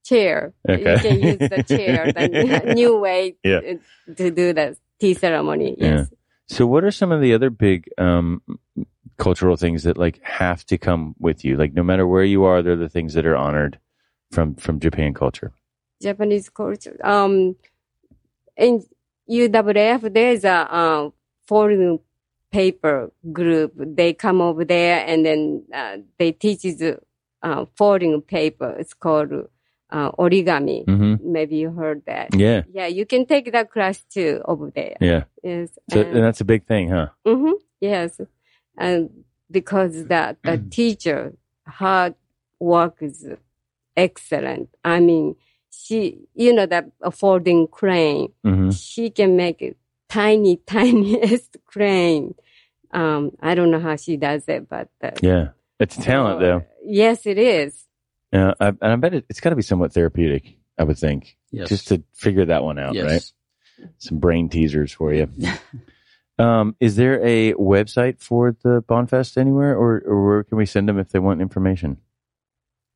chair 0.04 0.54
Okay. 0.68 0.94
you 0.94 0.98
can 1.00 1.20
use 1.20 1.38
the 1.50 1.62
chair 1.68 2.12
the 2.12 2.72
new 2.74 2.96
way 2.96 3.36
Yeah. 3.44 3.60
to 4.16 4.30
do 4.30 4.52
the 4.54 4.76
tea 4.98 5.12
ceremony 5.14 5.76
yes 5.78 6.08
So, 6.46 6.66
what 6.66 6.82
are 6.84 6.90
some 6.90 7.12
of 7.12 7.20
the 7.20 7.34
other 7.34 7.50
big 7.50 7.90
um, 7.98 8.40
cultural 9.18 9.56
things 9.56 9.82
that 9.82 9.98
like 9.98 10.20
have 10.22 10.64
to 10.66 10.78
come 10.78 11.14
with 11.18 11.44
you? 11.44 11.56
Like, 11.56 11.74
no 11.74 11.82
matter 11.82 12.06
where 12.06 12.24
you 12.24 12.44
are, 12.44 12.62
they're 12.62 12.76
the 12.76 12.88
things 12.88 13.14
that 13.14 13.26
are 13.26 13.36
honored 13.36 13.78
from 14.32 14.54
from 14.54 14.80
Japan 14.80 15.14
culture. 15.14 15.52
Japanese 16.02 16.48
culture. 16.48 16.96
Um, 17.04 17.56
in 18.56 18.84
UWF, 19.30 20.12
there's 20.12 20.44
a 20.44 20.50
uh, 20.72 21.10
foreign 21.46 21.98
paper 22.50 23.12
group. 23.32 23.72
They 23.76 24.14
come 24.14 24.40
over 24.40 24.64
there 24.64 25.04
and 25.06 25.24
then 25.26 25.64
uh, 25.72 25.98
they 26.18 26.32
teach 26.32 26.62
the 26.62 26.98
uh, 27.42 27.66
foreign 27.76 28.22
paper. 28.22 28.74
It's 28.78 28.94
called 28.94 29.32
uh, 29.90 30.12
origami. 30.12 30.84
hmm 30.86 31.14
Maybe 31.20 31.56
you 31.56 31.70
heard 31.70 32.02
that. 32.06 32.34
Yeah. 32.34 32.62
Yeah, 32.72 32.86
you 32.86 33.04
can 33.06 33.26
take 33.26 33.52
that 33.52 33.70
class 33.70 34.02
too 34.04 34.40
over 34.44 34.70
there. 34.74 34.96
Yeah. 35.00 35.24
Yes. 35.42 35.70
So, 35.90 36.00
and- 36.00 36.16
and 36.16 36.24
that's 36.24 36.40
a 36.40 36.44
big 36.44 36.64
thing, 36.66 36.90
huh? 36.90 37.08
hmm 37.26 37.52
Yes, 37.80 38.20
and 38.78 39.10
because 39.50 40.04
the 40.06 40.36
the 40.44 40.58
teacher, 40.70 41.34
her 41.66 42.14
work 42.60 42.98
is 43.00 43.26
excellent. 43.96 44.68
I 44.84 45.00
mean, 45.00 45.36
she, 45.70 46.18
you 46.34 46.52
know, 46.54 46.66
that 46.66 46.86
folding 47.12 47.66
crane, 47.66 48.32
hmm 48.44 48.70
she 48.70 49.10
can 49.10 49.36
make 49.36 49.60
it 49.62 49.76
tiny, 50.08 50.56
tiniest 50.66 51.56
crane. 51.66 52.34
Um, 52.92 53.32
I 53.40 53.54
don't 53.54 53.70
know 53.70 53.80
how 53.80 53.96
she 53.96 54.16
does 54.16 54.44
it, 54.48 54.68
but 54.68 54.88
uh, 55.02 55.10
Yeah. 55.20 55.48
It's 55.80 55.96
talent, 55.96 56.40
though. 56.40 56.64
Yes, 56.84 57.24
it 57.26 57.38
is. 57.38 57.86
Yeah, 58.32 58.54
I, 58.58 58.68
and 58.68 58.78
I 58.82 58.96
bet 58.96 59.14
it, 59.14 59.26
it's 59.28 59.40
got 59.40 59.50
to 59.50 59.56
be 59.56 59.62
somewhat 59.62 59.92
therapeutic. 59.92 60.56
I 60.78 60.84
would 60.84 60.98
think, 60.98 61.36
Yes. 61.50 61.68
just 61.68 61.88
to 61.88 62.02
figure 62.14 62.44
that 62.46 62.64
one 62.64 62.78
out, 62.78 62.94
yes. 62.94 63.04
right? 63.04 63.88
Some 63.98 64.18
brain 64.18 64.48
teasers 64.48 64.92
for 64.92 65.12
you. 65.14 65.28
um, 66.38 66.76
is 66.80 66.96
there 66.96 67.24
a 67.24 67.52
website 67.54 68.20
for 68.20 68.56
the 68.62 68.82
Bonfest 68.82 69.36
anywhere, 69.36 69.76
or, 69.76 70.02
or 70.06 70.26
where 70.26 70.44
can 70.44 70.58
we 70.58 70.66
send 70.66 70.88
them 70.88 70.98
if 70.98 71.10
they 71.10 71.18
want 71.18 71.40
information? 71.40 71.98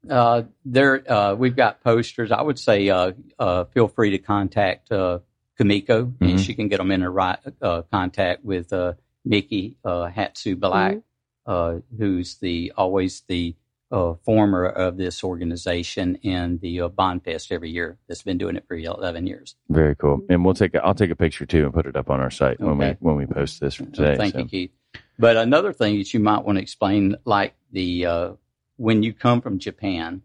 Uh, 0.09 0.42
there, 0.64 1.11
uh, 1.11 1.35
we've 1.35 1.55
got 1.57 1.83
posters. 1.83 2.33
I 2.33 2.42
would 2.42 2.59
say, 2.59 2.88
uh, 2.88 3.12
uh, 3.38 3.64
feel 3.66 3.88
free 3.88 4.11
to 4.11 4.18
contact, 4.18 4.90
uh, 4.90 5.20
Kamiko 5.61 6.12
Mhm. 6.18 6.31
and 6.31 6.40
she 6.40 6.55
can 6.55 6.68
get 6.68 6.78
them 6.78 6.90
in 6.90 7.02
a 7.02 7.11
right, 7.11 7.38
uh, 7.61 7.83
contact 7.83 8.44
with, 8.44 8.72
uh, 8.72 8.94
Nikki, 9.24 9.76
uh, 9.85 10.09
Hatsu 10.09 10.57
Black, 10.59 10.98
uh, 11.46 11.76
who's 11.96 12.37
the, 12.38 12.72
always 12.76 13.20
the, 13.28 13.55
uh, 13.92 14.14
former 14.24 14.64
of 14.64 14.96
this 14.96 15.22
organization 15.22 16.18
and 16.24 16.61
the 16.62 16.81
uh, 16.81 16.88
Bonfest 16.88 17.52
every 17.52 17.70
year 17.70 17.98
that's 18.09 18.22
been 18.22 18.38
doing 18.38 18.57
it 18.57 18.66
for 18.66 18.74
11 18.74 19.26
years. 19.26 19.55
Very 19.68 19.94
cool. 19.94 20.22
And 20.31 20.44
we'll 20.44 20.55
take 20.55 20.74
a, 20.74 20.83
I'll 20.83 20.94
take 20.94 21.11
a 21.11 21.16
picture 21.16 21.44
too 21.44 21.64
and 21.64 21.74
put 21.74 21.87
it 21.87 21.94
up 21.94 22.09
on 22.09 22.18
our 22.20 22.31
site 22.31 22.59
when 22.59 22.78
we 22.78 22.87
when 23.00 23.16
we 23.16 23.26
post 23.26 23.61
this 23.61 23.76
today. 23.76 24.16
Thank 24.16 24.33
so. 24.33 24.40
you, 24.40 24.44
Keith. 24.46 24.70
But 25.18 25.37
another 25.37 25.74
thing 25.74 25.98
that 25.98 26.12
you 26.14 26.20
might 26.20 26.44
want 26.44 26.57
to 26.57 26.62
explain, 26.62 27.16
like 27.26 27.55
the 27.70 28.07
uh, 28.07 28.33
when 28.76 29.02
you 29.02 29.12
come 29.12 29.42
from 29.42 29.59
Japan, 29.59 30.22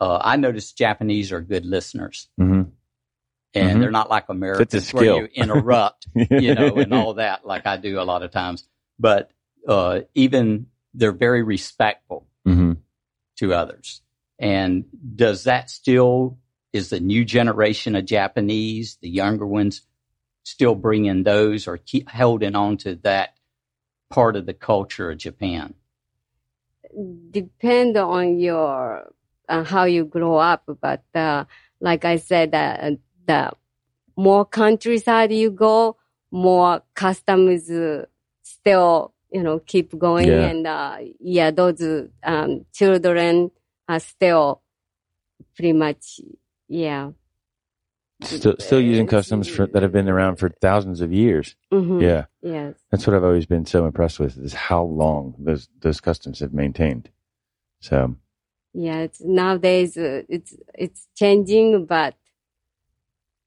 uh, 0.00 0.18
I 0.20 0.36
noticed 0.36 0.76
Japanese 0.76 1.30
are 1.30 1.40
good 1.40 1.64
listeners, 1.64 2.28
Mhm. 2.38 2.72
and 3.54 3.76
Mhm. 3.76 3.80
they're 3.80 3.90
not 3.92 4.10
like 4.10 4.28
Americans 4.28 4.74
It's 4.74 4.92
a 4.92 4.96
where 4.96 5.04
you 5.04 5.28
interrupt, 5.34 6.08
you 6.30 6.52
know, 6.54 6.74
and 6.76 6.92
all 6.92 7.14
that, 7.14 7.46
like 7.46 7.64
I 7.66 7.76
do 7.76 8.00
a 8.00 8.02
lot 8.02 8.24
of 8.24 8.32
times. 8.32 8.66
But 8.98 9.30
uh, 9.68 10.00
even 10.14 10.66
they're 10.94 11.12
very 11.12 11.42
respectful. 11.44 12.26
To 13.36 13.54
others. 13.54 14.02
And 14.38 14.84
does 15.14 15.44
that 15.44 15.70
still 15.70 16.38
is 16.72 16.90
the 16.90 17.00
new 17.00 17.24
generation 17.24 17.94
of 17.94 18.04
Japanese, 18.04 18.98
the 19.00 19.08
younger 19.08 19.46
ones, 19.46 19.82
still 20.44 20.74
bringing 20.74 21.22
those 21.22 21.68
or 21.68 21.78
keep 21.78 22.08
holding 22.08 22.56
on 22.56 22.76
to 22.78 22.96
that 22.96 23.34
part 24.10 24.36
of 24.36 24.46
the 24.46 24.54
culture 24.54 25.10
of 25.10 25.18
Japan? 25.18 25.74
depend 27.30 27.96
on 27.96 28.38
your 28.38 29.12
uh, 29.48 29.64
how 29.64 29.84
you 29.84 30.04
grow 30.04 30.36
up 30.36 30.64
but 30.80 31.02
uh, 31.14 31.44
like 31.80 32.04
i 32.04 32.16
said 32.16 32.54
uh, 32.54 32.90
the 33.26 33.50
more 34.16 34.44
countryside 34.44 35.32
you 35.32 35.50
go 35.50 35.96
more 36.30 36.82
customs 36.94 37.70
uh, 37.70 38.04
still 38.42 39.13
you 39.34 39.42
know 39.42 39.58
keep 39.58 39.98
going 39.98 40.28
Yeah. 40.28 40.48
and 40.50 40.66
uh, 40.66 40.98
yeah 41.18 41.50
those 41.50 41.82
um, 42.22 42.64
children 42.72 43.50
are 43.88 44.00
still 44.00 44.62
pretty 45.56 45.72
much 45.72 46.20
yeah 46.68 47.10
Still, 48.22 48.54
still 48.58 48.80
using 48.80 49.06
customs 49.08 49.48
for, 49.48 49.66
that 49.66 49.82
have 49.82 49.92
been 49.92 50.08
around 50.08 50.36
for 50.36 50.48
thousands 50.48 51.00
of 51.02 51.12
years. 51.12 51.56
Mhm. 51.70 52.00
Yeah, 52.00 52.24
yes 52.40 52.74
that's 52.90 53.06
what 53.06 53.16
I've 53.16 53.24
always 53.24 53.44
been 53.44 53.66
so 53.66 53.84
impressed 53.86 54.20
with 54.20 54.38
is 54.38 54.54
how 54.54 54.84
long 54.84 55.34
those 55.38 55.68
those 55.80 56.00
customs 56.00 56.38
have 56.38 56.54
maintained. 56.54 57.10
So 57.80 58.16
yeah 58.72 59.00
it's 59.00 59.20
nowadays 59.20 59.96
uh, 59.96 60.22
it's 60.28 60.56
it's 60.74 61.08
changing 61.16 61.86
but 61.86 62.14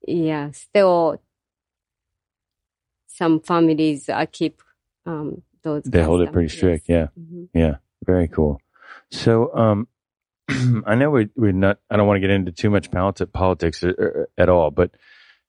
yeah 0.06 0.50
still 0.52 1.20
some 3.06 3.40
families 3.40 4.08
uh, 4.08 4.26
keep 4.30 4.62
um 5.06 5.42
those 5.74 5.82
they 5.84 6.02
hold 6.02 6.20
it 6.22 6.32
pretty 6.32 6.48
strict. 6.48 6.88
Yeah. 6.88 7.08
Yeah, 7.54 7.70
Mhm. 7.70 7.78
very 8.04 8.28
cool. 8.28 8.60
So 9.10 9.54
um, 9.54 9.88
I 10.86 10.94
know 10.94 11.10
we 11.10 11.28
we're 11.36 11.52
not. 11.52 11.78
I 11.90 11.96
don't 11.96 12.06
want 12.06 12.16
to 12.16 12.20
get 12.20 12.30
into 12.30 12.52
too 12.52 12.70
much 12.70 12.90
politi- 12.90 13.32
politics 13.32 13.82
uh, 13.84 13.88
uh, 13.88 14.24
at 14.36 14.48
all, 14.48 14.70
but 14.70 14.90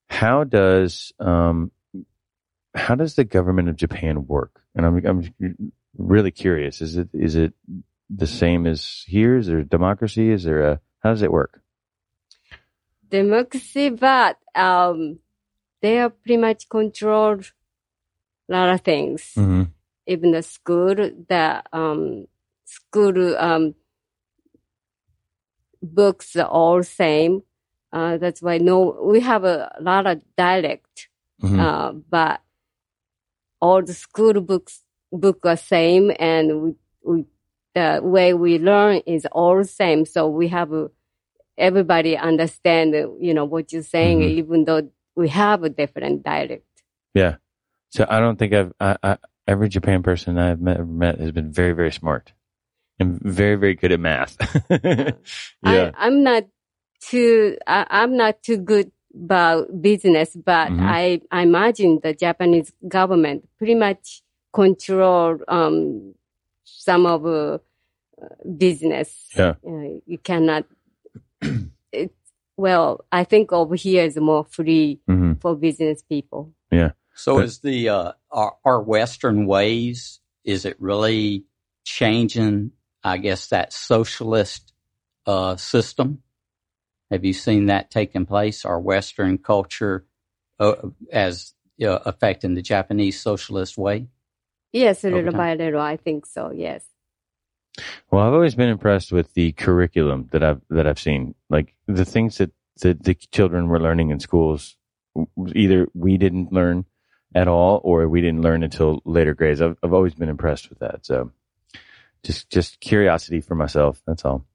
how 0.09 0.43
does 0.43 1.13
um 1.19 1.71
how 2.75 2.95
does 2.95 3.15
the 3.15 3.23
government 3.23 3.69
of 3.69 3.75
Japan 3.75 4.27
work? 4.27 4.61
And 4.75 4.85
I'm 4.85 5.05
I'm 5.05 5.73
really 5.97 6.31
curious. 6.31 6.81
Is 6.81 6.97
it 6.97 7.09
is 7.13 7.35
it 7.35 7.53
the 8.09 8.27
same 8.27 8.65
as 8.67 9.03
here? 9.07 9.37
Is 9.37 9.47
there 9.47 9.63
democracy? 9.63 10.29
Is 10.31 10.43
there 10.43 10.61
a 10.61 10.79
how 11.03 11.09
does 11.11 11.21
it 11.21 11.31
work? 11.31 11.61
democracy 13.09 13.89
but 13.89 14.37
um 14.55 15.17
they 15.81 15.99
are 15.99 16.09
pretty 16.11 16.37
much 16.37 16.69
controlled 16.69 17.51
a 18.49 18.51
lot 18.53 18.69
of 18.69 18.81
things 18.81 19.33
Mm-hmm. 19.35 19.63
Even 20.09 20.31
the 20.31 20.41
school 20.41 20.95
the 20.95 21.63
um 21.71 22.25
school 22.65 23.37
um 23.37 23.75
books 25.81 26.35
are 26.35 26.47
all 26.47 26.83
same 26.83 27.41
uh 27.93 28.17
that's 28.17 28.41
why 28.41 28.57
no 28.57 28.77
we 29.03 29.19
have 29.21 29.43
a 29.43 29.71
lot 29.79 30.05
of 30.05 30.21
dialect 30.35 31.07
Mhm. 31.41 31.59
uh 31.59 31.91
but 32.09 32.41
all 33.61 33.81
the 33.81 33.93
school 33.93 34.41
books 34.41 34.83
book 35.11 35.45
are 35.45 35.57
same 35.57 36.11
and 36.19 36.61
we, 36.63 36.75
we 37.03 37.25
the 37.75 38.01
way 38.03 38.33
we 38.33 38.57
learn 38.57 38.97
is 39.05 39.25
all 39.31 39.63
same 39.63 40.05
so 40.05 40.27
we 40.27 40.47
have 40.47 40.71
everybody 41.57 42.17
understand 42.17 42.93
you 43.19 43.33
know 43.33 43.45
what 43.45 43.71
you're 43.71 43.83
saying 43.97 44.19
Mhm. 44.19 44.37
even 44.41 44.65
though 44.65 44.83
we 45.15 45.29
have 45.29 45.63
a 45.63 45.69
different 45.69 46.23
dialect 46.23 46.65
Yeah. 47.13 47.35
So 47.91 48.05
I 48.07 48.19
don't 48.19 48.37
think 48.37 48.53
I've 48.53 48.73
I, 48.79 48.97
I, 49.03 49.17
every 49.49 49.69
Japan 49.69 50.03
person 50.03 50.37
I've 50.37 50.61
met, 50.61 50.77
ever 50.77 50.85
met 50.85 51.19
has 51.19 51.31
been 51.31 51.51
very 51.51 51.73
very 51.73 51.91
smart 51.91 52.33
and 52.99 53.19
very 53.21 53.55
very 53.55 53.75
good 53.75 53.91
at 53.91 53.99
math. 53.99 54.37
yeah. 54.69 55.11
I, 55.63 55.91
I'm 55.97 56.23
not 56.23 56.43
too, 57.01 57.57
I, 57.65 57.85
I'm 57.89 58.15
not 58.17 58.43
too 58.43 58.57
good 58.57 58.91
about 59.15 59.81
business, 59.81 60.35
but 60.35 60.69
Mhm. 60.71 60.85
I, 60.85 61.21
I 61.31 61.41
imagine 61.41 61.99
the 62.03 62.13
Japanese 62.13 62.71
government 62.87 63.47
pretty 63.57 63.75
much 63.75 64.21
control, 64.53 65.39
um, 65.47 66.13
some 66.63 67.05
of, 67.05 67.25
uh, 67.25 67.57
business. 68.57 69.29
Yeah. 69.35 69.55
Uh, 69.65 69.99
you 70.05 70.17
cannot, 70.23 70.65
well, 72.57 73.05
I 73.11 73.23
think 73.23 73.51
over 73.53 73.75
here 73.75 74.03
is 74.03 74.17
more 74.17 74.43
free 74.43 74.99
hmm 75.07 75.33
for 75.41 75.55
business 75.55 76.03
people. 76.03 76.53
So 77.19 77.35
But- 77.35 77.45
is 77.45 77.59
the 77.59 77.89
uh, 77.89 78.11
our, 78.31 78.55
our 78.63 78.81
Western 78.81 79.45
ways? 79.45 80.19
Is 80.45 80.65
it 80.65 80.77
really 80.79 81.43
changing? 81.83 82.71
I 83.03 83.17
guess 83.17 83.47
that 83.47 83.73
socialist 83.73 84.73
uh, 85.25 85.57
system. 85.57 86.23
Have 87.11 87.25
you 87.25 87.33
seen 87.33 87.65
that 87.67 87.91
taking 87.91 88.25
place? 88.25 88.65
Our 88.65 88.79
Western 88.79 89.37
culture 89.37 90.05
uh, 90.59 90.75
as 91.11 91.53
uh, 91.83 91.99
affecting 92.05 92.53
the 92.53 92.61
Japanese 92.61 93.19
socialist 93.19 93.77
way. 93.77 94.07
Yes, 94.71 95.03
a 95.03 95.09
little 95.09 95.31
time. 95.31 95.37
by 95.37 95.55
little, 95.55 95.81
I 95.81 95.97
think 95.97 96.25
so. 96.25 96.51
Yes. 96.51 96.85
Well, 98.11 98.25
I've 98.25 98.33
always 98.33 98.55
been 98.55 98.69
impressed 98.69 99.11
with 99.11 99.33
the 99.33 99.51
curriculum 99.53 100.29
that 100.31 100.43
I've 100.43 100.61
that 100.69 100.87
I've 100.87 100.99
seen. 100.99 101.35
Like 101.49 101.75
the 101.87 102.05
things 102.05 102.37
that 102.37 102.51
the, 102.81 102.93
the 102.93 103.15
children 103.15 103.67
were 103.67 103.79
learning 103.79 104.11
in 104.11 104.19
schools, 104.19 104.77
either 105.53 105.87
we 105.93 106.17
didn't 106.17 106.53
learn 106.53 106.85
at 107.35 107.47
all, 107.47 107.81
or 107.83 108.07
we 108.07 108.21
didn't 108.21 108.41
learn 108.41 108.63
until 108.63 109.01
later 109.05 109.33
grades. 109.33 109.61
I've 109.61 109.77
I've 109.83 109.93
always 109.93 110.15
been 110.15 110.29
impressed 110.29 110.69
with 110.69 110.79
that. 110.79 111.05
So, 111.05 111.31
just 112.23 112.49
just 112.49 112.79
curiosity 112.79 113.41
for 113.41 113.55
myself. 113.55 114.01
That's 114.07 114.25
all. 114.25 114.45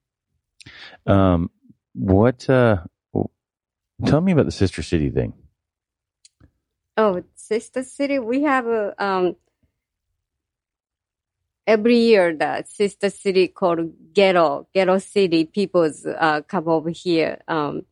Um, 1.06 1.50
what? 1.94 2.48
Uh, 2.48 2.78
tell 4.06 4.20
me 4.20 4.32
about 4.32 4.46
the 4.46 4.52
sister 4.52 4.82
city 4.82 5.10
thing. 5.10 5.34
Oh, 6.96 7.24
Sister 7.34 7.82
City, 7.82 8.20
we 8.20 8.42
have 8.42 8.66
a, 8.66 9.04
um, 9.04 9.36
every 11.66 11.98
year 11.98 12.36
the 12.36 12.64
Sister 12.68 13.10
City 13.10 13.48
called 13.48 13.92
Gero, 14.14 14.68
Gero 14.72 14.98
City. 14.98 15.44
People's, 15.44 16.06
uh, 16.06 16.42
come 16.46 16.68
over 16.68 16.90
here, 16.90 17.42
um, 17.48 17.82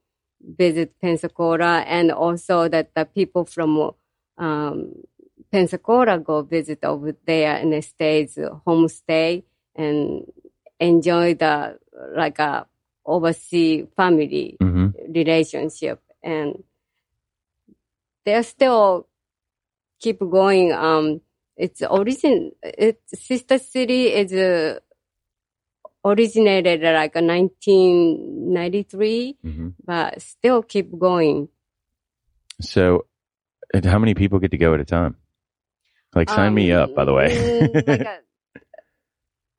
visit 0.41 0.95
Pensacola 1.01 1.81
and 1.81 2.13
also 2.13 2.69
that 2.69 2.95
the 2.95 3.05
people 3.05 3.45
from, 3.45 3.91
um, 4.39 4.93
Pensacola 5.51 6.19
go 6.19 6.43
visit 6.43 6.85
over 6.85 7.15
there 7.27 7.57
and 7.57 7.75
uh, 7.75 7.81
homestay 8.67 9.43
and 9.75 10.25
enjoy 10.81 11.35
the, 11.35 11.79
like 12.17 12.39
a 12.39 12.67
overseas 13.05 13.87
family 13.97 14.57
hmm 14.61 14.89
relationship. 15.09 16.01
And 16.23 16.63
they're 18.25 18.45
still 18.45 19.09
keep 20.01 20.21
going 20.21 20.73
um 20.73 21.21
it's 21.57 21.83
origin 21.83 22.53
it's 22.63 23.21
sister 23.21 23.59
city 23.59 24.07
is 24.07 24.33
uh, 24.33 24.79
originated 26.05 26.83
like 26.83 27.17
a 27.17 27.23
1993 27.23 29.37
hmm 29.43 29.69
but 29.85 30.23
still 30.23 30.63
keep 30.63 30.97
going. 30.99 31.49
So, 32.61 33.07
and 33.73 33.85
how 33.85 33.99
many 33.99 34.15
people 34.15 34.39
get 34.39 34.51
to 34.53 34.59
go 34.59 34.75
at 34.75 34.81
a 34.81 34.85
time? 34.85 35.17
Like, 36.15 36.29
sign 36.29 36.55
me 36.55 36.73
up. 36.73 36.95
By 36.95 37.05
the 37.05 37.15
way. 37.15 37.61
Um, 37.61 37.71
like 37.87 38.01
a, 38.01 38.19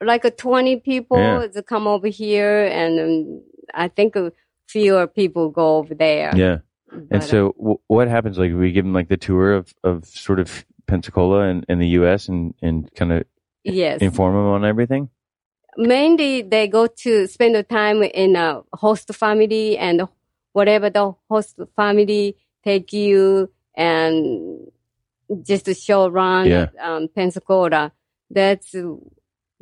like 0.05 0.25
uh, 0.25 0.31
20 0.31 0.77
people 0.81 1.17
Yeah. 1.17 1.47
to 1.47 1.63
come 1.63 1.87
over 1.87 2.07
here, 2.07 2.65
and 2.65 2.99
um, 2.99 3.41
I 3.73 3.87
think 3.87 4.15
uh, 4.15 4.29
fewer 4.67 5.07
people 5.07 5.49
go 5.49 5.77
over 5.77 5.93
there. 5.95 6.31
Yeah. 6.35 6.57
But, 6.87 6.99
And 7.11 7.23
uh, 7.23 7.25
so, 7.25 7.55
w- 7.57 7.79
what 7.87 8.07
happens? 8.07 8.37
Like, 8.37 8.53
we 8.53 8.71
give 8.71 8.85
them 8.85 8.93
like 8.93 9.09
the 9.09 9.17
tour 9.17 9.53
of, 9.53 9.73
of 9.83 10.05
sort 10.05 10.39
of 10.39 10.65
Pensacola 10.85 11.41
and, 11.41 11.65
and 11.67 11.81
the 11.81 11.87
U.S. 11.99 12.27
and, 12.27 12.53
and 12.61 12.93
kind 12.95 13.13
of 13.13 13.23
yes, 13.63 14.01
inform 14.01 14.35
them 14.35 14.45
on 14.45 14.63
everything. 14.65 15.09
mainly 15.77 16.43
they 16.43 16.67
go 16.67 16.85
to 16.85 17.25
spend 17.25 17.55
the 17.55 17.63
time 17.63 18.03
in 18.03 18.35
a 18.35 18.61
host 18.73 19.11
family 19.15 19.75
and 19.77 20.07
whatever 20.51 20.89
the 20.91 21.15
host 21.31 21.57
family 21.75 22.35
take 22.63 22.93
you 22.93 23.49
and 23.75 24.67
just 25.43 25.65
to 25.65 25.73
show 25.73 26.05
around 26.05 26.47
Yeah. 26.49 26.67
um, 26.81 27.07
Pensacola. 27.13 27.91
That's 28.29 28.75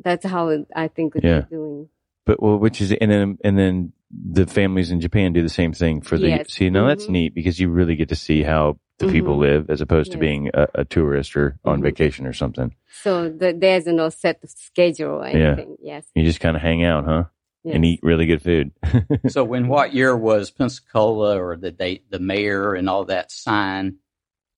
that's 0.02 0.24
how 0.26 0.64
I 0.74 0.88
think 0.88 1.14
Yeah. 1.16 1.20
they're 1.22 1.42
doing. 1.50 1.88
But 2.26 2.42
well, 2.42 2.56
which 2.58 2.80
is 2.80 2.92
and 2.92 3.10
then 3.10 3.38
and 3.44 3.58
then 3.58 3.92
the 4.10 4.46
families 4.46 4.90
in 4.90 5.00
Japan 5.00 5.32
do 5.32 5.42
the 5.42 5.48
same 5.48 5.72
thing 5.72 6.00
for 6.02 6.18
the. 6.18 6.28
Yes. 6.28 6.52
See, 6.52 6.70
now 6.70 6.86
that's 6.86 7.06
Mhm. 7.06 7.10
neat 7.10 7.34
because 7.34 7.58
you 7.58 7.68
really 7.70 7.96
get 7.96 8.08
to 8.10 8.16
see 8.16 8.42
how 8.42 8.78
the 8.98 9.08
people 9.08 9.36
Mhm. 9.36 9.40
live 9.40 9.70
as 9.70 9.80
opposed 9.80 10.12
to 10.12 10.18
being 10.18 10.50
a, 10.54 10.68
a 10.76 10.84
tourist 10.84 11.36
or 11.36 11.58
on 11.64 11.80
Mhm. 11.80 11.84
vacation 11.84 12.26
or 12.26 12.32
something. 12.32 12.74
So 13.02 13.28
the, 13.30 13.52
there's 13.52 13.86
no 13.86 14.10
set 14.10 14.38
schedule 14.48 15.22
or 15.24 15.28
Yeah. 15.28 15.64
Yes. 15.82 16.06
You 16.14 16.24
just 16.24 16.40
kind 16.40 16.56
of 16.56 16.62
hang 16.62 16.84
out, 16.84 17.04
huh? 17.04 17.24
And 17.64 17.84
eat 17.84 18.00
really 18.02 18.26
good 18.26 18.42
food. 18.42 18.72
So, 19.28 19.44
when 19.44 19.68
what 19.68 19.94
year 19.94 20.16
was 20.16 20.50
Pensacola 20.50 21.40
or 21.40 21.56
the 21.56 21.70
date, 21.70 22.10
the 22.10 22.18
mayor 22.18 22.74
and 22.74 22.88
all 22.88 23.04
that 23.06 23.30
sign 23.30 23.96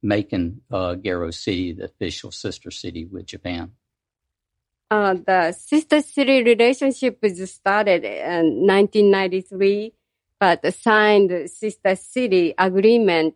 making 0.04 0.60
uh, 0.70 0.94
Gero 0.94 1.30
City 1.30 1.72
the 1.72 1.86
official 1.86 2.30
sister 2.30 2.70
city 2.70 3.06
with 3.06 3.26
Japan? 3.26 3.72
Uh, 4.90 5.14
the 5.14 5.52
sister 5.52 6.02
city 6.02 6.44
relationship 6.44 7.18
is 7.22 7.50
started 7.50 8.04
in 8.04 8.66
1993, 8.66 9.92
but 10.38 10.62
the 10.62 10.70
signed 10.70 11.50
sister 11.50 11.96
city 11.96 12.54
agreement 12.56 13.34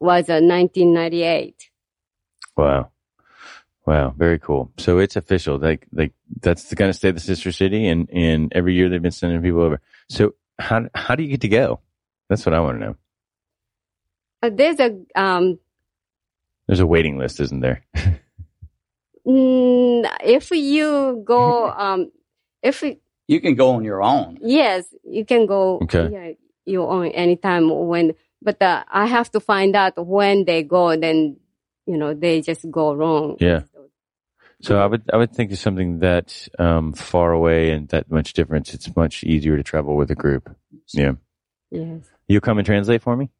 was 0.00 0.28
in 0.28 0.48
1998. 0.48 1.70
wow, 2.56 2.90
wow, 3.84 4.14
very 4.16 4.38
cool. 4.38 4.70
So 4.78 4.98
it's 4.98 5.16
official. 5.16 5.58
Like 5.58 5.86
like 5.92 6.12
that's 6.40 6.70
the 6.70 6.76
kind 6.76 6.88
of 6.88 6.96
state 6.96 7.14
the 7.14 7.20
sister 7.20 7.52
city, 7.52 7.88
and 7.88 8.08
and 8.10 8.52
every 8.54 8.74
year 8.74 8.88
they've 8.88 9.02
been 9.02 9.10
sending 9.10 9.42
people 9.42 9.60
over. 9.60 9.80
So 10.08 10.34
how 10.58 10.88
how 10.94 11.16
do 11.16 11.24
you 11.24 11.30
get 11.30 11.40
to 11.42 11.48
go? 11.48 11.80
That's 12.28 12.46
what 12.46 12.54
I 12.54 12.60
want 12.60 12.78
to 12.78 12.86
know. 12.86 12.96
Uh, 14.42 14.50
there's 14.52 14.80
a 14.80 14.98
um, 15.14 15.58
There's 16.66 16.80
a 16.80 16.86
waiting 16.86 17.18
list, 17.18 17.40
isn't 17.40 17.60
there? 17.60 17.84
mm, 19.26 20.10
if 20.24 20.50
you 20.50 21.22
go 21.24 21.70
um, 21.76 22.10
if 22.62 22.82
You 23.28 23.40
can 23.40 23.54
go 23.54 23.70
on 23.70 23.84
your 23.84 24.02
own. 24.02 24.38
yes, 24.42 24.84
you 25.04 25.24
can 25.24 25.46
go 25.46 25.78
Okay. 25.82 26.08
yeah, 26.12 26.30
you 26.64 26.82
own 26.84 27.06
anytime 27.08 27.70
when, 27.88 28.14
but 28.42 28.60
uh, 28.60 28.84
I 28.90 29.06
have 29.06 29.30
to 29.32 29.40
find 29.40 29.76
out 29.76 29.94
when 30.04 30.44
they 30.44 30.62
go. 30.62 30.96
Then 30.96 31.36
you 31.86 31.96
know 31.96 32.14
they 32.14 32.40
just 32.40 32.68
go 32.70 32.94
wrong. 32.94 33.36
Yeah. 33.40 33.62
So 34.60 34.78
I 34.78 34.86
would 34.86 35.02
I 35.12 35.16
would 35.16 35.32
think 35.32 35.50
of 35.50 35.58
something 35.58 35.98
that 36.00 36.46
um, 36.58 36.92
far 36.92 37.32
away 37.32 37.70
and 37.70 37.88
that 37.88 38.10
much 38.10 38.32
difference. 38.32 38.74
It's 38.74 38.94
much 38.94 39.24
easier 39.24 39.56
to 39.56 39.62
travel 39.64 39.96
with 39.96 40.10
a 40.10 40.14
group. 40.14 40.54
Yeah. 40.92 41.12
Yes. 41.70 42.04
You 42.28 42.40
come 42.40 42.58
and 42.58 42.66
translate 42.66 43.02
for 43.02 43.16
me. 43.16 43.30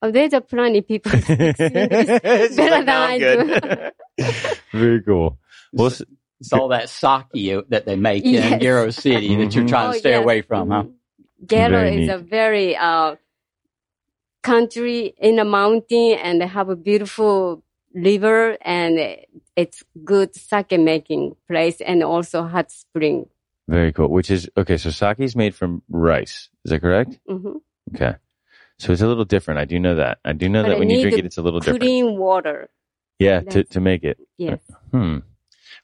Oh, 0.00 0.10
there's 0.12 0.32
a 0.32 0.40
plenty 0.40 0.80
people 0.82 1.10
speak 1.20 1.58
English 1.58 1.58
She's 1.58 2.56
better 2.56 2.84
like, 2.84 2.86
than 2.86 2.88
I 2.88 3.14
I'm 3.14 3.90
do. 4.18 4.60
Very 4.78 5.02
cool. 5.02 5.38
Well, 5.72 5.88
s- 5.88 6.02
It's 6.40 6.52
all 6.52 6.68
that 6.68 6.88
sake 6.88 7.64
that 7.70 7.84
they 7.84 7.96
make 7.96 8.24
in 8.24 8.32
Yes. 8.34 8.60
Gero 8.62 8.90
City 8.90 9.34
that 9.36 9.54
you're 9.54 9.66
trying 9.66 9.92
to 9.92 9.98
stay 9.98 10.10
yes. 10.10 10.22
away 10.22 10.42
from, 10.42 10.70
huh? 10.70 10.82
Mhm. 10.84 10.92
Gero 11.46 11.82
is 11.84 11.96
neat. 12.06 12.10
a 12.10 12.18
very 12.18 12.76
uh, 12.76 13.16
country 14.42 15.14
in 15.18 15.38
a 15.38 15.44
mountain 15.44 16.12
and 16.22 16.40
they 16.40 16.46
have 16.46 16.68
a 16.68 16.76
beautiful 16.76 17.62
river 17.94 18.56
and 18.62 19.16
it's 19.56 19.82
good 20.04 20.34
sake 20.34 20.72
making 20.78 21.34
place 21.48 21.80
and 21.80 22.02
also 22.02 22.44
hot 22.44 22.70
spring. 22.70 23.26
very 23.68 23.92
cool. 23.92 24.08
Which 24.08 24.30
is 24.30 24.48
okay. 24.56 24.76
So 24.78 24.90
sake 24.90 25.20
is 25.20 25.34
made 25.36 25.54
from 25.54 25.82
rice. 25.90 26.48
Is 26.64 26.70
that 26.70 26.80
correct? 26.80 27.18
hmm 27.26 27.58
Okay. 27.94 28.14
So 28.78 28.92
it's 28.92 29.02
a 29.02 29.06
little 29.06 29.24
different. 29.24 29.60
I 29.60 29.64
do 29.64 29.78
know 29.78 29.96
that. 29.96 30.18
I 30.24 30.32
do 30.32 30.48
know 30.48 30.62
But 30.62 30.68
that 30.68 30.76
I 30.76 30.78
when 30.78 30.90
you 30.90 31.00
drink 31.00 31.18
it, 31.18 31.24
it's 31.24 31.38
a 31.38 31.42
little 31.42 31.60
different. 31.60 31.80
Clean 31.80 32.16
water. 32.16 32.68
Yeah, 33.18 33.40
to 33.40 33.64
to 33.64 33.80
make 33.80 34.04
it. 34.04 34.18
Yes. 34.36 34.60
Hmm. 34.92 35.18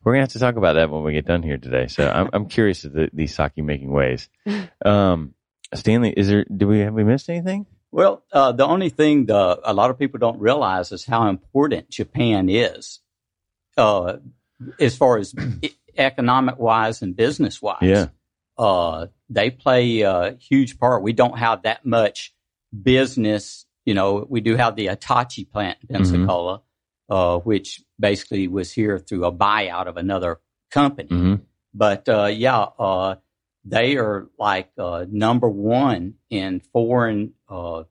We're 0.04 0.12
gonna 0.12 0.22
have 0.22 0.32
to 0.32 0.38
talk 0.38 0.56
about 0.56 0.74
that 0.74 0.90
when 0.90 1.02
we 1.02 1.12
get 1.12 1.26
done 1.26 1.42
here 1.42 1.58
today. 1.58 1.88
So 1.88 2.08
I'm 2.08 2.30
I'm 2.32 2.46
curious 2.46 2.84
of 2.84 2.92
the, 2.92 3.10
these 3.12 3.34
sake 3.34 3.56
making 3.56 3.90
ways. 3.90 4.28
Um, 4.84 5.32
Stanley, 5.72 6.10
is 6.10 6.28
there? 6.28 6.44
Do 6.44 6.68
we 6.68 6.80
have 6.80 6.92
we 6.92 7.04
missed 7.04 7.30
anything? 7.30 7.66
Well, 7.90 8.24
uh, 8.32 8.52
the 8.52 8.66
only 8.66 8.90
thing 8.90 9.26
the, 9.26 9.60
a 9.64 9.72
lot 9.72 9.90
of 9.90 9.98
people 9.98 10.18
don't 10.18 10.40
realize 10.40 10.90
is 10.90 11.04
how 11.06 11.28
important 11.28 11.90
Japan 11.90 12.48
is, 12.48 13.00
uh, 13.76 14.16
as 14.80 14.96
far 14.96 15.18
as 15.18 15.32
economic 15.96 16.58
wise 16.58 17.02
and 17.02 17.14
business 17.14 17.62
wise. 17.62 17.78
Yeah. 17.82 18.06
Uh, 18.58 19.06
they 19.30 19.50
play 19.50 20.00
a 20.00 20.36
huge 20.40 20.78
part. 20.78 21.04
We 21.04 21.12
don't 21.12 21.38
have 21.38 21.62
that 21.62 21.86
much 21.86 22.33
business. 22.82 23.66
You 23.84 23.94
know, 23.94 24.26
we 24.28 24.40
do 24.40 24.56
have 24.56 24.76
the 24.76 24.88
Hitachi 24.88 25.44
plant 25.44 25.78
in 25.88 25.96
Pensacola, 25.96 26.62
uh, 27.08 27.38
which 27.38 27.82
basically 28.00 28.48
was 28.48 28.72
here 28.72 28.98
through 28.98 29.24
a 29.26 29.32
buyout 29.32 29.86
of 29.86 29.96
another 29.96 30.40
company. 30.70 31.08
hmm 31.08 31.34
But 31.74 32.08
uh, 32.08 32.26
yeah, 32.26 32.60
uh, 32.78 33.16
they 33.64 33.96
are 33.96 34.28
like 34.38 34.70
uh, 34.78 35.04
number 35.10 35.48
one 35.48 36.14
in 36.30 36.60
foreign 36.60 37.34
uh, 37.48 37.84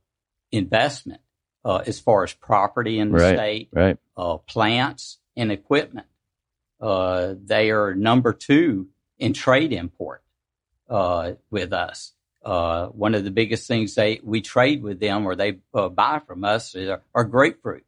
investment 0.51 1.21
uh, 1.65 1.83
as 1.85 1.99
far 1.99 2.23
as 2.23 2.33
property 2.33 2.99
in 2.99 3.11
the 3.11 3.17
Right. 3.17 3.35
state, 3.35 3.69
Right. 3.71 3.97
uh, 4.17 4.37
plants, 4.37 5.19
and 5.35 5.51
equipment. 5.51 6.07
Uh, 6.79 7.35
they 7.43 7.71
are 7.71 7.95
number 7.95 8.33
two 8.33 8.89
in 9.17 9.33
trade 9.33 9.71
import 9.73 10.21
uh, 10.89 11.33
with 11.49 11.71
us. 11.73 12.13
Uh, 12.43 12.87
one 12.87 13.15
of 13.15 13.23
the 13.23 13.31
biggest 13.31 13.67
things 13.67 13.95
they 13.95 14.19
we 14.23 14.41
trade 14.41 14.83
with 14.83 14.99
them 14.99 15.25
or 15.25 15.35
they 15.35 15.59
uh, 15.73 15.89
buy 15.89 16.19
from 16.27 16.43
us 16.43 16.75
is 16.75 16.89
our, 16.89 17.01
our 17.15 17.23
grapefruit. 17.23 17.85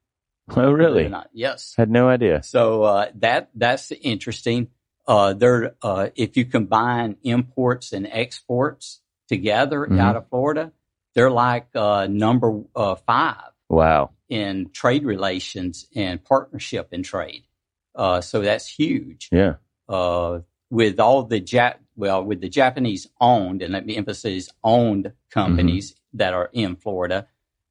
Oh, 0.56 0.72
really? 0.72 1.10
not. 1.10 1.30
Yes. 1.34 1.74
Had 1.76 1.90
no 1.90 2.08
idea. 2.08 2.44
So 2.44 2.84
uh, 2.84 3.10
that 3.16 3.50
that's 3.56 3.92
interesting. 3.92 4.68
Uh, 5.08 5.34
there, 5.34 5.76
uh, 5.82 6.10
if 6.16 6.38
you 6.38 6.46
combine 6.46 7.18
imports 7.24 7.94
and 7.94 8.08
exports 8.10 9.02
together 9.28 9.86
Mhm. 9.90 10.00
out 10.00 10.16
of 10.16 10.30
Florida, 10.30 10.72
they're 11.16 11.32
like 11.32 11.68
uh, 11.76 12.08
number 12.10 12.62
uh, 12.76 12.96
five 12.96 13.52
Wow. 13.70 14.12
in 14.30 14.70
trade 14.72 15.04
relations 15.04 15.88
and 15.96 16.24
partnership 16.24 16.90
in 16.92 17.02
trade. 17.04 17.44
Uh, 17.96 18.22
so 18.22 18.42
that's 18.42 18.68
huge. 18.68 19.30
Yeah. 19.32 19.56
Uh, 19.90 20.40
with 20.70 21.00
all 21.00 21.24
the 21.24 21.40
Jap, 21.42 21.76
well, 21.96 22.24
with 22.24 22.42
the 22.42 22.50
Japanese 22.50 23.08
owned, 23.22 23.62
and 23.62 23.74
let 23.74 23.86
me 23.86 23.96
emphasize 23.98 24.50
owned 24.64 25.14
companies 25.32 25.92
Mm-hmm. 25.92 26.18
that 26.18 26.34
are 26.34 26.50
in 26.54 26.76
Florida, 26.76 27.28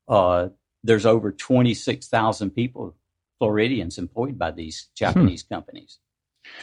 uh, 0.08 0.48
there's 0.82 1.06
over 1.06 1.32
26,000 1.32 2.50
people, 2.50 2.94
Floridians, 3.38 3.96
employed 3.98 4.38
by 4.38 4.50
these 4.50 4.88
Japanese 4.94 5.42
companies. 5.42 5.98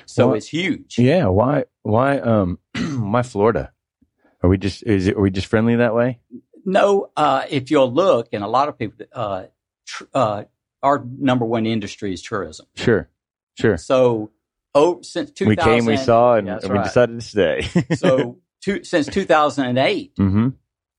So 0.05 0.27
Well, 0.27 0.35
it's 0.35 0.47
huge. 0.47 0.97
Yeah. 0.99 1.27
Why? 1.27 1.65
Why? 1.81 2.19
Um. 2.19 2.59
why 2.75 3.23
Florida? 3.23 3.71
Are 4.43 4.49
we 4.49 4.57
just? 4.57 4.83
Is 4.83 5.07
it? 5.07 5.15
Are 5.17 5.21
we 5.21 5.31
just 5.31 5.47
friendly 5.47 5.75
that 5.77 5.95
way? 5.95 6.19
No, 6.65 7.09
uh, 7.17 7.45
if 7.49 7.71
you'll 7.71 7.91
look, 7.91 8.29
and 8.31 8.43
a 8.43 8.47
lot 8.47 8.69
of 8.69 8.77
people, 8.77 9.05
uh, 9.11 9.45
tr- 9.87 10.03
uh, 10.13 10.43
our 10.83 11.03
number 11.17 11.45
one 11.45 11.65
industry 11.65 12.13
is 12.13 12.21
tourism. 12.21 12.67
Sure. 12.75 13.09
Sure. 13.59 13.77
So, 13.77 14.29
oh, 14.75 15.01
since 15.01 15.31
2000, 15.31 15.47
We 15.47 15.55
came, 15.55 15.85
we 15.85 15.97
saw, 15.97 16.35
and, 16.35 16.47
That's 16.47 16.63
and 16.63 16.73
we 16.73 16.79
right. 16.79 16.85
decided 16.85 17.19
to 17.19 17.25
stay. 17.25 17.61
so 17.95 18.39
two, 18.61 18.83
since 18.83 19.07
2008, 19.07 20.13
hmm 20.17 20.49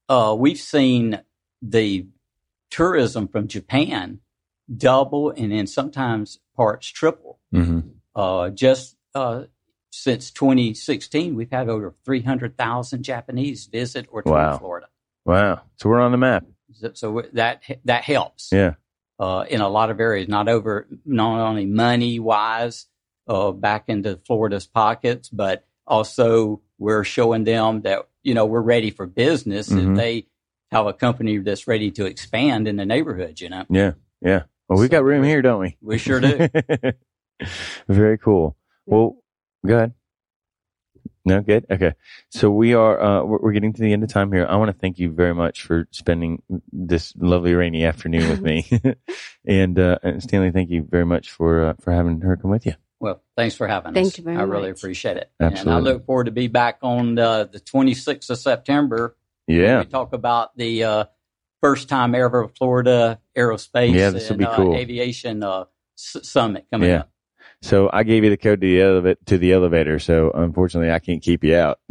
uh, 0.08 0.34
we've 0.38 0.58
seen 0.58 1.20
the 1.62 2.06
tourism 2.70 3.28
from 3.28 3.48
Japan 3.48 4.20
double 4.74 5.30
and 5.30 5.52
then 5.52 5.66
sometimes 5.66 6.38
parts 6.56 6.88
triple. 6.88 7.38
hmm 7.52 7.80
Uh, 8.14 8.50
just 8.50 8.96
uh, 9.14 9.44
since 9.90 10.30
2016, 10.30 11.34
we've 11.34 11.50
had 11.50 11.68
over 11.68 11.94
300,000 12.04 13.02
Japanese 13.02 13.66
visit 13.66 14.06
or 14.10 14.22
tour 14.22 14.32
Wow. 14.34 14.58
Florida. 14.58 14.88
Wow. 15.24 15.62
So 15.76 15.88
we're 15.88 16.00
on 16.00 16.12
the 16.12 16.18
map. 16.18 16.44
So, 16.74 16.90
so 16.94 17.22
that 17.34 17.62
that 17.84 18.02
helps 18.04 18.50
Yeah. 18.52 18.74
uh, 19.18 19.44
in 19.48 19.60
a 19.60 19.68
lot 19.68 19.90
of 19.90 20.00
areas. 20.00 20.28
Not 20.28 20.48
over 20.48 20.88
not 21.04 21.40
only 21.46 21.64
money 21.66 22.18
wise 22.18 22.86
uh, 23.32 23.50
back 23.52 23.84
into 23.88 24.20
Florida's 24.26 24.66
pockets, 24.66 25.28
but 25.30 25.64
also 25.86 26.60
we're 26.78 27.04
showing 27.04 27.44
them 27.44 27.82
that 27.82 28.06
you 28.22 28.34
know 28.34 28.46
we're 28.46 28.60
ready 28.60 28.90
for 28.90 29.06
business 29.06 29.68
Mhm. 29.70 29.90
if 29.92 29.96
they 29.96 30.26
have 30.70 30.86
a 30.86 30.92
company 30.92 31.38
that's 31.38 31.66
ready 31.66 31.90
to 31.92 32.04
expand 32.06 32.68
in 32.68 32.76
the 32.76 32.84
neighborhood. 32.86 33.40
You 33.40 33.48
know, 33.50 33.64
Yeah. 33.70 33.92
Yeah. 34.20 34.42
Well, 34.68 34.78
we 34.78 34.86
So 34.86 34.90
got 34.90 35.04
room 35.04 35.22
here, 35.24 35.42
don't 35.42 35.60
we? 35.60 35.76
we 35.82 35.98
sure 35.98 36.20
do. 36.20 36.48
Very 37.88 38.18
cool. 38.18 38.56
Well, 38.86 39.16
Go 39.66 39.76
ahead. 39.76 39.94
No, 41.24 41.40
good. 41.40 41.66
Okay. 41.70 41.92
So 42.30 42.50
we 42.50 42.74
are, 42.74 43.00
uh, 43.00 43.22
we're, 43.22 43.38
we're 43.38 43.52
getting 43.52 43.72
to 43.74 43.80
the 43.80 43.92
end 43.92 44.02
of 44.02 44.08
time 44.10 44.32
here. 44.32 44.44
I 44.44 44.56
want 44.56 44.72
to 44.72 44.76
thank 44.76 44.98
you 44.98 45.08
very 45.10 45.34
much 45.34 45.62
for 45.62 45.86
spending 45.92 46.42
this 46.72 47.14
lovely 47.16 47.54
rainy 47.54 47.84
afternoon 47.84 48.28
with 48.28 48.40
me. 48.40 48.66
and, 49.46 49.78
uh, 49.78 49.98
and 50.02 50.20
Stanley, 50.20 50.50
thank 50.50 50.70
you 50.70 50.82
very 50.90 51.04
much 51.06 51.30
for, 51.30 51.64
uh, 51.66 51.74
for 51.80 51.92
having 51.92 52.20
her 52.22 52.36
come 52.36 52.50
with 52.50 52.66
you. 52.66 52.74
Well, 53.02 53.20
thanks 53.36 53.56
for 53.56 53.66
having 53.66 53.94
Thank 53.94 54.06
us. 54.12 54.18
you 54.18 54.22
very 54.24 54.36
I 54.36 54.42
really 54.42 54.70
appreciate 54.70 55.16
it. 55.16 55.28
Absolutely. 55.40 55.72
And 55.72 55.76
I 55.76 55.80
look 55.80 56.06
forward 56.06 56.26
to 56.26 56.30
be 56.30 56.46
back 56.46 56.78
on 56.82 57.18
uh, 57.18 57.44
the 57.44 57.58
26th 57.58 58.30
of 58.30 58.38
September. 58.38 59.16
Yeah. 59.48 59.80
We 59.80 59.86
talk 59.86 60.12
about 60.12 60.56
the 60.56 60.84
uh, 60.84 61.04
first 61.60 61.88
time 61.88 62.14
ever 62.14 62.46
Florida 62.46 63.18
aerospace 63.36 63.92
Yeah, 63.92 64.10
this 64.10 64.24
will 64.28 64.34
and 64.34 64.38
be 64.38 64.44
uh, 64.44 64.54
cool. 64.56 64.76
aviation 64.76 65.42
uh, 65.42 65.64
s- 65.98 66.16
summit 66.22 66.66
coming 66.72 66.90
Yeah. 66.90 67.00
up. 67.00 67.08
So 67.60 67.90
I 67.92 68.04
gave 68.04 68.22
you 68.22 68.30
the 68.30 68.36
code 68.36 68.60
to 68.60 68.66
the 68.68 68.80
elevator, 68.80 69.20
to 69.26 69.38
the 69.38 69.52
elevator. 69.52 69.98
So 69.98 70.30
unfortunately 70.32 70.92
I 70.92 71.00
can't 71.00 71.20
keep 71.22 71.42
you 71.42 71.56
out. 71.56 71.80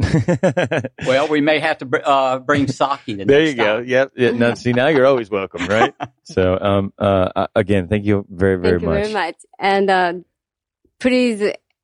Well, 1.06 1.28
we 1.28 1.42
may 1.42 1.58
have 1.58 1.76
to 1.78 1.84
br- 1.84 1.98
uh, 2.02 2.38
bring 2.38 2.68
sake 2.68 3.00
the 3.06 3.24
there 3.24 3.40
next 3.40 3.50
you 3.50 3.54
go. 3.56 3.76
time. 3.78 3.86
Yep. 3.86 4.12
Yeah, 4.16 4.30
now, 4.30 4.54
see, 4.54 4.72
now 4.72 4.88
you're 4.88 5.06
always 5.06 5.28
welcome, 5.28 5.66
right? 5.66 5.94
so, 6.22 6.58
um, 6.58 6.92
uh, 6.98 7.28
uh, 7.36 7.46
again, 7.54 7.88
thank 7.88 8.04
you 8.06 8.24
very, 8.30 8.56
very 8.56 8.78
Thank 8.78 8.82
you 8.82 8.88
much. 8.88 9.02
very 9.02 9.12
much. 9.12 9.36
And 9.58 9.90
uh, 9.90 10.12
please 11.02 11.42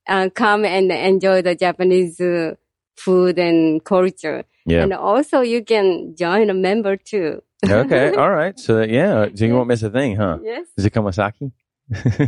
uh, 0.09 0.29
come 0.35 0.65
and 0.65 0.91
enjoy 0.93 1.43
the 1.43 1.55
Japanese 1.55 2.19
uh, 2.21 2.55
food 2.97 3.39
and 3.39 3.85
culture. 3.85 4.45
Yeah. 4.65 4.83
And 4.83 4.93
also 4.95 5.41
you 5.41 5.63
can 5.65 6.15
join 6.17 6.51
a 6.51 6.55
member 6.55 6.97
too. 6.97 7.43
okay. 7.69 8.15
All 8.17 8.31
right. 8.31 8.59
So 8.59 8.81
yeah. 8.83 9.29
So 9.35 9.45
you 9.45 9.55
won't 9.55 9.69
miss 9.69 9.83
a 9.83 9.91
thing, 9.91 10.17
huh? 10.17 10.39
yes. 10.43 10.67
Does 10.77 10.87
it 10.87 10.95
sake? 11.15 11.35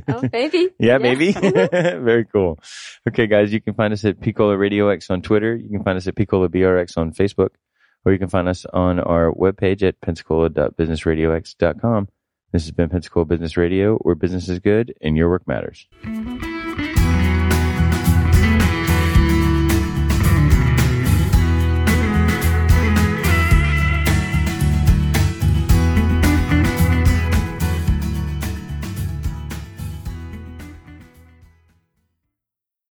Oh, 0.08 0.22
maybe. 0.32 0.70
Yeah, 0.78 0.98
Yes. 0.98 1.02
maybe. 1.02 1.32
Very 2.10 2.24
cool. 2.24 2.58
Okay, 3.08 3.26
guys, 3.26 3.52
you 3.52 3.60
can 3.60 3.74
find 3.74 3.92
us 3.92 4.04
at 4.06 4.18
Pcola 4.20 4.58
Radio 4.58 4.88
X 4.88 5.10
on 5.10 5.20
Twitter. 5.22 5.54
You 5.54 5.68
can 5.68 5.82
find 5.84 5.96
us 5.98 6.06
at 6.06 6.14
Pcola 6.14 6.48
BRX 6.48 6.96
on 6.96 7.12
Facebook, 7.12 7.50
or 8.04 8.12
you 8.12 8.18
can 8.18 8.28
find 8.30 8.48
us 8.48 8.64
on 8.72 8.98
our 9.00 9.30
webpage 9.34 9.82
at 9.82 10.00
pensacola.businessradiox.com. 10.00 12.08
This 12.52 12.62
has 12.64 12.72
been 12.72 12.88
Pensacola 12.88 13.26
Business 13.26 13.56
Radio, 13.58 13.96
where 13.98 14.14
business 14.14 14.48
is 14.48 14.60
good 14.60 14.94
and 15.02 15.14
your 15.16 15.28
work 15.28 15.46
matters. 15.46 15.86